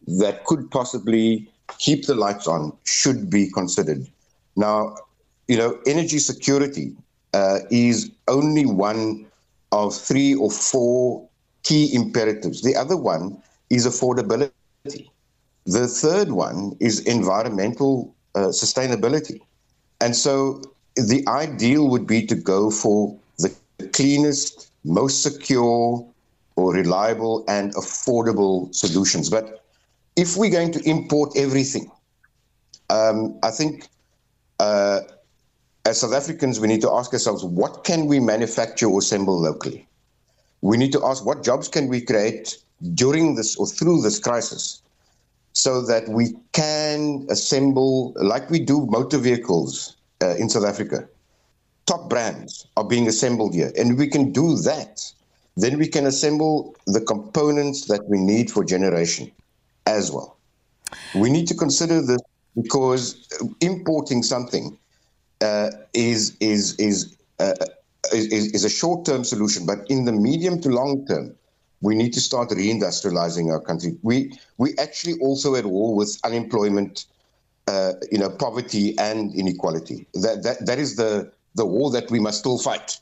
that 0.07 0.45
could 0.45 0.71
possibly 0.71 1.51
keep 1.79 2.07
the 2.07 2.14
lights 2.14 2.47
on 2.47 2.73
should 2.85 3.29
be 3.29 3.51
considered. 3.51 4.07
Now, 4.57 4.97
you 5.49 5.57
know, 5.57 5.79
energy 5.87 6.19
security 6.19 6.95
uh, 7.35 7.59
is 7.71 8.11
only 8.29 8.64
one 8.64 9.27
of 9.73 9.95
three 9.95 10.35
or 10.35 10.51
four 10.51 11.29
key 11.62 11.92
imperatives. 11.92 12.62
The 12.62 12.77
other 12.77 12.97
one 12.97 13.42
is 13.70 13.87
affordability. 13.87 14.50
The 15.64 15.88
third 15.88 16.31
one 16.31 16.76
is 16.81 17.00
environmental 17.00 18.14
uh, 18.35 18.48
sustainability. 18.48 19.40
And 20.00 20.14
so 20.14 20.62
the 20.94 21.24
ideal 21.26 21.88
would 21.88 22.07
be 22.07 22.24
to 22.26 22.35
go 22.35 22.70
for 22.70 23.16
the 23.38 23.55
cleanest, 23.92 24.70
most 24.85 25.22
secure, 25.22 26.07
or 26.57 26.72
reliable 26.72 27.44
and 27.48 27.74
affordable 27.74 28.74
solutions. 28.74 29.29
But 29.29 29.64
if 30.16 30.37
we're 30.37 30.50
going 30.50 30.72
to 30.72 30.83
import 30.88 31.33
everything, 31.37 31.90
um, 32.88 33.38
I 33.42 33.50
think 33.50 33.88
uh, 34.61 35.00
as 35.85 36.00
South 36.00 36.14
Africans, 36.14 36.59
we 36.61 36.68
need 36.68 36.81
to 36.81 36.90
ask 36.90 37.12
ourselves 37.12 37.44
what 37.44 37.85
can 37.85 38.07
we 38.07 38.20
manufacture 38.20 38.87
or 38.87 39.00
assemble 39.00 39.40
locally? 39.40 39.87
We 40.62 40.76
need 40.76 40.92
to 40.92 41.05
ask 41.05 41.24
what 41.24 41.44
jobs 41.44 41.68
can 41.68 41.88
we 41.88 42.00
create 42.00 42.57
during 42.95 43.35
this 43.35 43.57
or 43.57 43.67
through 43.67 44.03
this 44.03 44.19
crisis 44.19 44.83
so 45.53 45.81
that 45.81 46.07
we 46.09 46.35
can 46.53 47.27
assemble, 47.31 48.12
like 48.17 48.51
we 48.51 48.59
do 48.59 48.85
motor 48.87 49.17
vehicles 49.19 49.97
uh, 50.23 50.37
in 50.37 50.51
South 50.51 50.67
Africa. 50.67 51.09
Top 51.87 52.11
brands 52.11 52.67
are 52.77 52.85
being 52.85 53.09
assembled 53.09 53.55
here, 53.55 53.73
and 53.79 53.97
we 53.97 54.09
can 54.09 54.33
do 54.33 54.57
that. 54.59 55.11
Then 55.57 55.79
we 55.79 55.89
can 55.89 56.05
assemble 56.05 56.77
the 56.87 57.01
components 57.01 57.87
that 57.87 58.05
we 58.07 58.19
need 58.19 58.51
for 58.51 58.65
generation 58.65 59.33
as 59.87 60.12
well. 60.12 60.37
We 61.15 61.31
need 61.31 61.49
to 61.49 61.55
consider 61.55 62.03
this 62.03 62.21
because 62.55 63.27
importing 63.61 64.23
something 64.23 64.77
uh, 65.41 65.71
is 65.95 66.37
is 66.41 66.75
is, 66.79 67.17
uh, 67.39 67.55
is 68.12 68.53
is 68.53 68.65
a 68.65 68.69
short-term 68.69 69.25
solution, 69.25 69.65
but 69.65 69.79
in 69.89 70.05
the 70.05 70.12
medium 70.12 70.61
to 70.61 70.69
long 70.69 71.07
term, 71.07 71.35
we 71.81 71.95
need 71.95 72.12
to 72.15 72.21
start 72.21 72.51
reindustrializing 72.51 73.51
our 73.51 73.61
country. 73.61 73.97
We 74.03 74.39
we 74.59 74.75
actually 74.79 75.19
also 75.21 75.55
at 75.55 75.67
war 75.67 75.95
with 75.95 76.19
unemployment, 76.25 77.07
uh, 77.67 77.93
you 78.11 78.19
know, 78.19 78.31
poverty 78.31 78.99
and 78.99 79.35
inequality. 79.35 80.07
That 80.15 80.43
that 80.43 80.67
that 80.67 80.79
is 80.79 80.97
the 80.97 81.31
the 81.55 81.67
war 81.67 81.91
that 81.91 82.11
we 82.11 82.21
must 82.21 82.41
still 82.41 82.59
fight. 82.59 82.99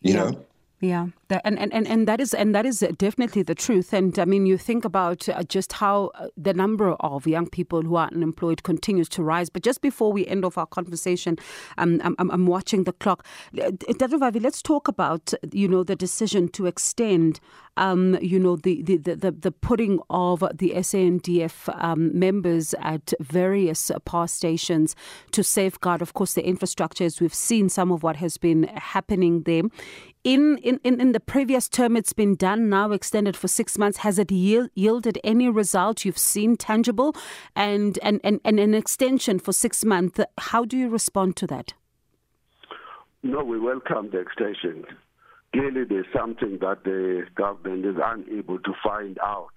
You 0.00 0.14
yeah. 0.14 0.30
know. 0.30 0.44
Yeah, 0.78 1.06
that, 1.28 1.40
and, 1.46 1.58
and, 1.58 1.72
and 1.72 2.06
that 2.06 2.20
is 2.20 2.34
and 2.34 2.54
that 2.54 2.66
is 2.66 2.80
definitely 2.98 3.42
the 3.42 3.54
truth. 3.54 3.94
And 3.94 4.18
I 4.18 4.26
mean, 4.26 4.44
you 4.44 4.58
think 4.58 4.84
about 4.84 5.26
uh, 5.26 5.42
just 5.44 5.72
how 5.72 6.10
uh, 6.14 6.28
the 6.36 6.52
number 6.52 6.90
of 7.00 7.26
young 7.26 7.48
people 7.48 7.80
who 7.80 7.96
are 7.96 8.10
unemployed 8.12 8.62
continues 8.62 9.08
to 9.10 9.22
rise. 9.22 9.48
But 9.48 9.62
just 9.62 9.80
before 9.80 10.12
we 10.12 10.26
end 10.26 10.44
off 10.44 10.58
our 10.58 10.66
conversation, 10.66 11.38
um, 11.78 12.02
I'm, 12.04 12.30
I'm 12.30 12.46
watching 12.46 12.84
the 12.84 12.92
clock. 12.92 13.24
Dadovavi, 13.54 14.42
let's 14.42 14.60
talk 14.60 14.86
about 14.86 15.32
you 15.50 15.66
know 15.66 15.82
the 15.82 15.96
decision 15.96 16.46
to 16.48 16.66
extend 16.66 17.40
um, 17.76 18.18
you 18.20 18.38
know, 18.38 18.56
the, 18.56 18.82
the, 18.82 18.96
the, 18.96 19.30
the 19.30 19.50
putting 19.50 20.00
of 20.10 20.40
the 20.54 20.72
SANDF 20.76 21.68
um, 21.82 22.18
members 22.18 22.74
at 22.80 23.12
various 23.20 23.90
power 24.04 24.26
stations 24.26 24.94
to 25.32 25.42
safeguard, 25.42 26.02
of 26.02 26.14
course, 26.14 26.34
the 26.34 26.46
infrastructure, 26.46 27.04
as 27.04 27.20
we've 27.20 27.34
seen 27.34 27.68
some 27.68 27.90
of 27.90 28.02
what 28.02 28.16
has 28.16 28.38
been 28.38 28.64
happening 28.64 29.42
there. 29.42 29.62
In, 30.24 30.58
in, 30.58 30.80
in 30.82 31.12
the 31.12 31.20
previous 31.20 31.68
term, 31.68 31.96
it's 31.96 32.12
been 32.12 32.34
done, 32.34 32.68
now 32.68 32.90
extended 32.90 33.36
for 33.36 33.46
six 33.46 33.78
months. 33.78 33.98
Has 33.98 34.18
it 34.18 34.32
yield, 34.32 34.70
yielded 34.74 35.18
any 35.22 35.48
result 35.48 36.04
you've 36.04 36.18
seen 36.18 36.56
tangible? 36.56 37.14
And, 37.54 37.98
and, 38.02 38.20
and, 38.24 38.40
and 38.44 38.58
an 38.58 38.74
extension 38.74 39.38
for 39.38 39.52
six 39.52 39.84
months, 39.84 40.18
how 40.38 40.64
do 40.64 40.76
you 40.76 40.88
respond 40.88 41.36
to 41.36 41.46
that? 41.46 41.74
No, 43.22 43.44
we 43.44 43.58
welcome 43.58 44.10
the 44.10 44.18
extension 44.18 44.84
clearly 45.52 45.84
there's 45.88 46.06
something 46.14 46.58
that 46.60 46.84
the 46.84 47.24
government 47.34 47.84
is 47.86 47.96
unable 48.02 48.58
to 48.58 48.72
find 48.82 49.18
out 49.22 49.52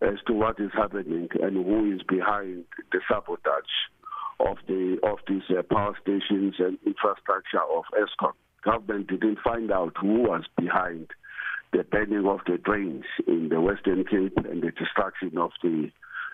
as 0.00 0.18
to 0.26 0.32
what 0.32 0.60
is 0.60 0.70
happening 0.72 1.28
and 1.40 1.56
who 1.56 1.94
is 1.94 2.02
behind 2.08 2.64
the 2.92 3.00
sabotage 3.10 3.64
of 4.40 4.56
the 4.68 4.98
of 5.02 5.18
these 5.26 5.42
uh, 5.50 5.62
power 5.62 5.96
stations 6.00 6.54
and 6.58 6.78
infrastructure 6.86 7.62
of 7.74 7.84
Eskom. 7.94 8.32
Government 8.64 9.08
didn't 9.08 9.38
find 9.42 9.72
out 9.72 9.94
who 10.00 10.22
was 10.22 10.44
behind 10.56 11.08
the 11.72 11.82
burning 11.84 12.26
of 12.26 12.40
the 12.46 12.58
drains 12.58 13.04
in 13.26 13.48
the 13.48 13.60
Western 13.60 14.04
Cape 14.04 14.36
and 14.36 14.62
the 14.62 14.70
destruction 14.70 15.36
of 15.36 15.50
the 15.62 15.90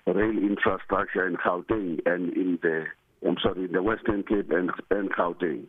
rail 0.07 0.39
infrastructure 0.39 1.27
in 1.27 1.37
Gauteng 1.37 2.01
and 2.07 2.33
in 2.35 2.59
the 2.63 2.85
I'm 3.27 3.37
sorry, 3.43 3.65
in 3.65 3.73
the 3.73 3.83
Western 3.83 4.23
Cape 4.23 4.51
and, 4.51 4.71
and 4.91 5.11
Gauteng. 5.11 5.65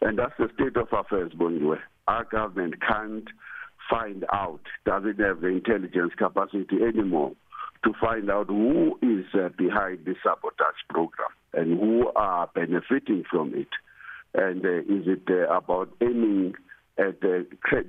And 0.00 0.18
that's 0.18 0.34
the 0.38 0.48
state 0.54 0.76
of 0.76 0.88
affairs, 0.92 1.32
Bongiwe 1.32 1.78
our 2.08 2.24
government 2.24 2.74
can't 2.86 3.28
find 3.90 4.24
out, 4.32 4.60
doesn't 4.84 5.18
have 5.20 5.40
the 5.40 5.48
intelligence 5.48 6.12
capacity 6.16 6.76
anymore 6.86 7.32
to 7.84 7.92
find 8.00 8.30
out 8.30 8.46
who 8.46 8.98
is 9.02 9.24
uh, 9.34 9.48
behind 9.58 10.04
the 10.04 10.14
sabotage 10.22 10.82
program 10.88 11.30
and 11.52 11.78
who 11.78 12.10
are 12.14 12.48
benefiting 12.54 13.24
from 13.28 13.52
it. 13.54 13.68
And 14.34 14.64
uh, 14.64 14.78
is 14.80 15.06
it 15.06 15.28
uh, 15.28 15.52
about 15.54 15.90
aiming 16.00 16.54
at 16.96 17.22
uh, 17.24 17.42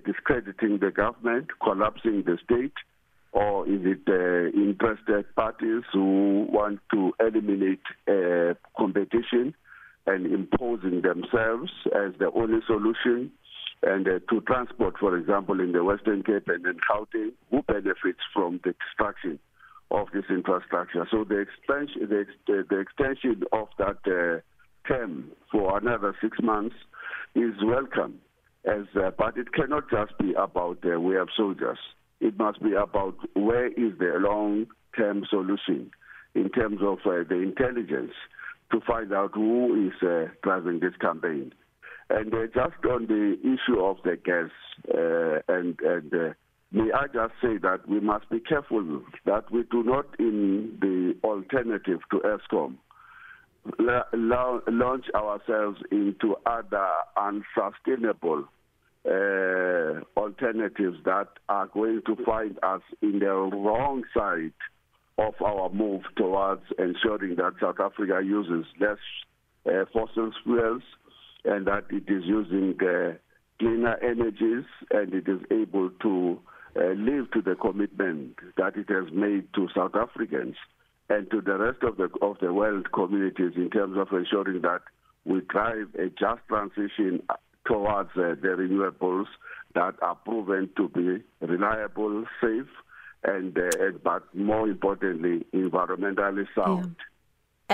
discrediting 0.06 0.80
the 0.80 0.92
government, 0.92 1.48
collapsing 1.62 2.24
the 2.26 2.38
state, 2.44 2.74
or 3.32 3.68
is 3.68 3.82
it 3.84 4.02
uh, 4.08 4.58
interested 4.58 5.26
parties 5.36 5.84
who 5.92 6.48
want 6.50 6.80
to 6.92 7.14
eliminate 7.20 7.82
uh, 8.08 8.54
competition 8.78 9.54
and 10.06 10.26
imposing 10.26 11.02
themselves 11.02 11.72
as 11.96 12.14
the 12.20 12.32
only 12.36 12.60
solution 12.68 13.32
and 13.84 14.08
uh, 14.08 14.20
to 14.30 14.42
transport, 14.42 14.96
for 14.98 15.18
example, 15.18 15.60
in 15.60 15.74
the 15.74 15.84
Western 15.84 16.24
Cape 16.24 16.48
and 16.48 16.66
in 16.66 16.78
Gauteng, 16.90 17.34
who 17.52 17.62
benefits 17.64 18.20
from 18.34 18.60
the 18.64 18.74
destruction 18.86 19.40
of 19.92 20.08
this 20.14 20.24
infrastructure. 20.30 21.06
So 21.12 21.24
the 21.24 21.40
extension, 21.40 22.10
the, 22.48 22.66
the 22.70 22.80
extension 22.80 23.44
of 23.52 23.68
that 23.78 23.98
uh, 24.08 24.88
term 24.88 25.32
for 25.52 25.78
another 25.78 26.16
six 26.22 26.38
months 26.42 26.76
is 27.36 27.54
welcome. 27.64 28.20
as 28.66 28.86
uh, 28.96 29.12
but 29.18 29.38
it 29.38 29.52
cannot 29.54 29.90
just 29.90 30.18
be 30.18 30.34
about 30.34 30.80
uh, 30.86 31.00
we 31.00 31.16
have 31.16 31.28
soldiers. 31.36 31.78
It 32.22 32.38
must 32.38 32.62
be 32.64 32.74
about 32.74 33.16
where 33.34 33.68
is 33.68 33.98
the 34.00 34.14
long-term 34.18 35.26
solution 35.30 35.92
in 36.36 36.50
terms 36.50 36.80
of 36.82 37.00
uh, 37.06 37.24
the 37.28 37.42
intelligence 37.42 38.14
to 38.72 38.82
find 38.82 39.14
out 39.14 39.32
who 39.34 39.88
is 39.88 40.08
uh, 40.08 40.32
driving 40.42 40.80
this 40.80 40.96
campaign. 41.00 41.54
And 42.10 42.34
uh, 42.34 42.48
just 42.48 42.84
on 42.86 43.08
the 43.08 43.38
issue 43.42 43.80
of 43.80 43.98
the 44.04 44.18
gas, 44.18 44.50
uh, 44.94 45.54
and, 45.54 45.80
and 45.82 46.14
uh, 46.14 46.34
may 46.72 46.92
I 46.92 47.08
just 47.08 47.34
say 47.42 47.58
that 47.62 47.88
we 47.88 48.00
must 48.00 48.30
be 48.30 48.40
careful 48.40 49.02
that 49.26 49.52
we 49.52 49.64
do 49.72 49.84
not, 49.84 50.06
in 50.20 50.78
the 50.82 51.16
alternative 51.28 52.00
to 52.12 52.20
Eskom, 52.20 52.76
la- 53.80 54.04
la- 54.14 54.60
launch 54.68 55.06
ourselves 55.16 55.80
into 55.92 56.36
other 56.46 56.88
unsustainable 57.18 58.46
uh, 59.06 60.02
alternatives 60.18 60.98
that 61.06 61.28
are 61.50 61.68
going 61.68 62.02
to 62.06 62.16
find 62.26 62.58
us 62.64 62.82
in 63.02 63.20
the 63.20 63.28
wrong 63.28 64.04
side 64.16 64.54
of 65.18 65.34
our 65.42 65.70
move 65.70 66.02
towards 66.16 66.64
ensuring 66.78 67.36
that 67.36 67.54
South 67.62 67.80
Africa 67.80 68.22
uses 68.24 68.66
less 68.80 68.98
uh, 69.66 69.86
fossil 69.94 70.32
fuels 70.44 70.84
and 71.46 71.68
that 71.68 71.86
it 71.90 72.04
is 72.08 72.24
using 72.26 72.76
uh, 72.82 73.14
cleaner 73.60 73.98
energies 74.02 74.66
and 74.92 75.14
it 75.14 75.28
is 75.28 75.40
able 75.52 75.90
to 76.02 76.40
uh, 76.76 76.94
live 76.98 77.30
to 77.32 77.42
the 77.42 77.56
commitment 77.56 78.36
that 78.58 78.76
it 78.76 78.90
has 78.90 79.12
made 79.14 79.46
to 79.54 79.68
South 79.76 79.96
Africans 79.96 80.56
and 81.10 81.30
to 81.30 81.42
the 81.42 81.58
rest 81.58 81.84
of 81.84 81.98
the 81.98 82.10
of 82.22 82.38
the 82.42 82.52
world 82.52 82.92
communities 82.92 83.52
in 83.56 83.70
terms 83.70 83.98
of 83.98 84.08
ensuring 84.12 84.62
that 84.62 84.82
we 85.26 85.42
drive 85.42 85.90
a 86.00 86.10
just 86.10 86.42
transition 86.48 87.22
towards 87.66 88.10
uh, 88.18 88.36
the 88.42 88.56
renewables 88.58 89.28
that 89.76 89.96
are 90.02 90.16
proven 90.16 90.70
to 90.76 90.90
be 90.90 91.24
reliable, 91.46 92.26
safe, 92.42 92.68
and 93.24 93.58
uh, 93.58 93.92
but 94.04 94.24
more 94.36 94.68
importantly, 94.68 95.46
environmentally 95.54 96.46
sound. 96.56 96.96
Yeah. 96.98 97.06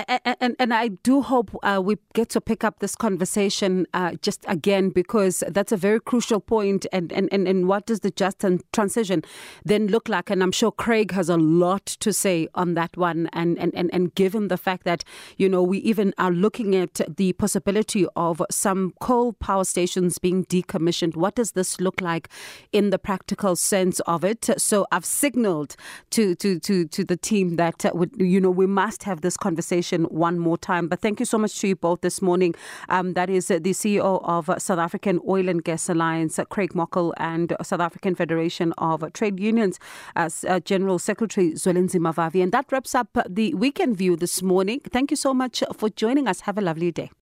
And, 0.08 0.56
and 0.60 0.74
I 0.74 0.90
do 0.90 1.22
hope 1.22 1.56
uh, 1.64 1.82
we 1.84 1.98
get 2.14 2.30
to 2.30 2.42
pick 2.42 2.64
up 2.64 2.80
this 2.80 2.96
conversation 2.96 3.88
uh, 3.94 4.14
just 4.22 4.46
again 4.48 4.90
because 4.90 5.44
that's 5.48 5.72
a 5.72 5.78
very 5.78 6.00
crucial 6.00 6.40
point. 6.40 6.86
And, 6.92 7.12
and, 7.12 7.28
and, 7.32 7.48
and 7.48 7.68
what 7.68 7.86
does 7.86 8.02
the 8.02 8.12
just 8.12 8.46
transition 8.72 9.24
then 9.66 9.88
look 9.88 10.08
like? 10.08 10.30
And 10.30 10.44
I'm 10.44 10.52
sure 10.52 10.72
Craig 10.72 11.12
has 11.12 11.30
a 11.30 11.38
lot 11.38 11.86
to 11.86 12.14
say 12.14 12.48
on 12.56 12.76
that 12.76 12.96
one. 12.96 13.30
And, 13.34 13.58
and, 13.58 13.74
and, 13.76 13.90
and 13.94 14.14
given 14.16 14.48
the 14.48 14.58
fact 14.58 14.84
that, 14.84 15.04
you 15.38 15.50
know, 15.50 15.64
we 15.64 15.80
even 15.80 16.14
are 16.18 16.32
looking 16.32 16.76
at 16.76 17.02
the 17.18 17.34
possibility 17.34 18.06
of 18.16 18.42
some 18.52 18.94
coal 19.02 19.34
power 19.34 19.64
stations 19.64 20.20
being 20.20 20.46
decommissioned, 20.46 21.16
what 21.16 21.36
does 21.36 21.54
this 21.54 21.82
look 21.82 22.00
like 22.02 22.30
in 22.72 22.92
the 22.92 23.00
practical 23.00 23.56
sense 23.56 24.00
of 24.02 24.24
it? 24.24 24.50
So 24.58 24.86
I've 24.92 25.06
signaled 25.06 25.76
to, 26.12 26.36
to, 26.36 26.60
to, 26.60 26.86
to 26.86 27.04
the 27.04 27.18
team 27.18 27.56
that, 27.56 27.86
uh, 27.86 27.92
you 28.18 28.40
know, 28.40 28.52
we 28.52 28.68
must 28.68 29.04
have 29.04 29.22
this 29.22 29.36
conversation 29.36 29.89
one 29.98 30.40
more 30.40 30.58
time. 30.58 30.88
But 30.88 31.02
thank 31.02 31.20
you 31.20 31.26
so 31.26 31.38
much 31.38 31.60
to 31.62 31.68
you 31.68 31.76
both 31.76 32.02
this 32.02 32.22
morning. 32.22 32.56
Um, 32.90 33.14
that 33.14 33.30
is 33.30 33.48
the 33.48 33.60
CEO 33.60 34.22
of 34.24 34.50
South 34.62 34.80
African 34.80 35.20
Oil 35.28 35.50
and 35.50 35.64
Gas 35.64 35.90
Alliance, 35.90 36.40
Craig 36.50 36.74
Morkel, 36.74 37.14
and 37.18 37.56
South 37.62 37.80
African 37.80 38.16
Federation 38.16 38.74
of 38.78 39.12
Trade 39.14 39.40
Unions 39.40 39.80
as 40.16 40.46
uh, 40.46 40.60
General 40.60 41.00
Secretary 41.00 41.52
Zwelinzima 41.52 42.14
Mavavi. 42.14 42.42
And 42.42 42.52
that 42.52 42.72
wraps 42.72 42.96
up 42.96 43.18
the 43.28 43.54
weekend 43.54 43.98
view 43.98 44.16
this 44.16 44.42
morning. 44.42 44.80
Thank 44.80 45.12
you 45.12 45.18
so 45.18 45.34
much 45.34 45.64
for 45.76 45.90
joining 45.90 46.28
us. 46.28 46.42
Have 46.42 46.58
a 46.58 46.62
lovely 46.62 46.92
day. 46.92 47.12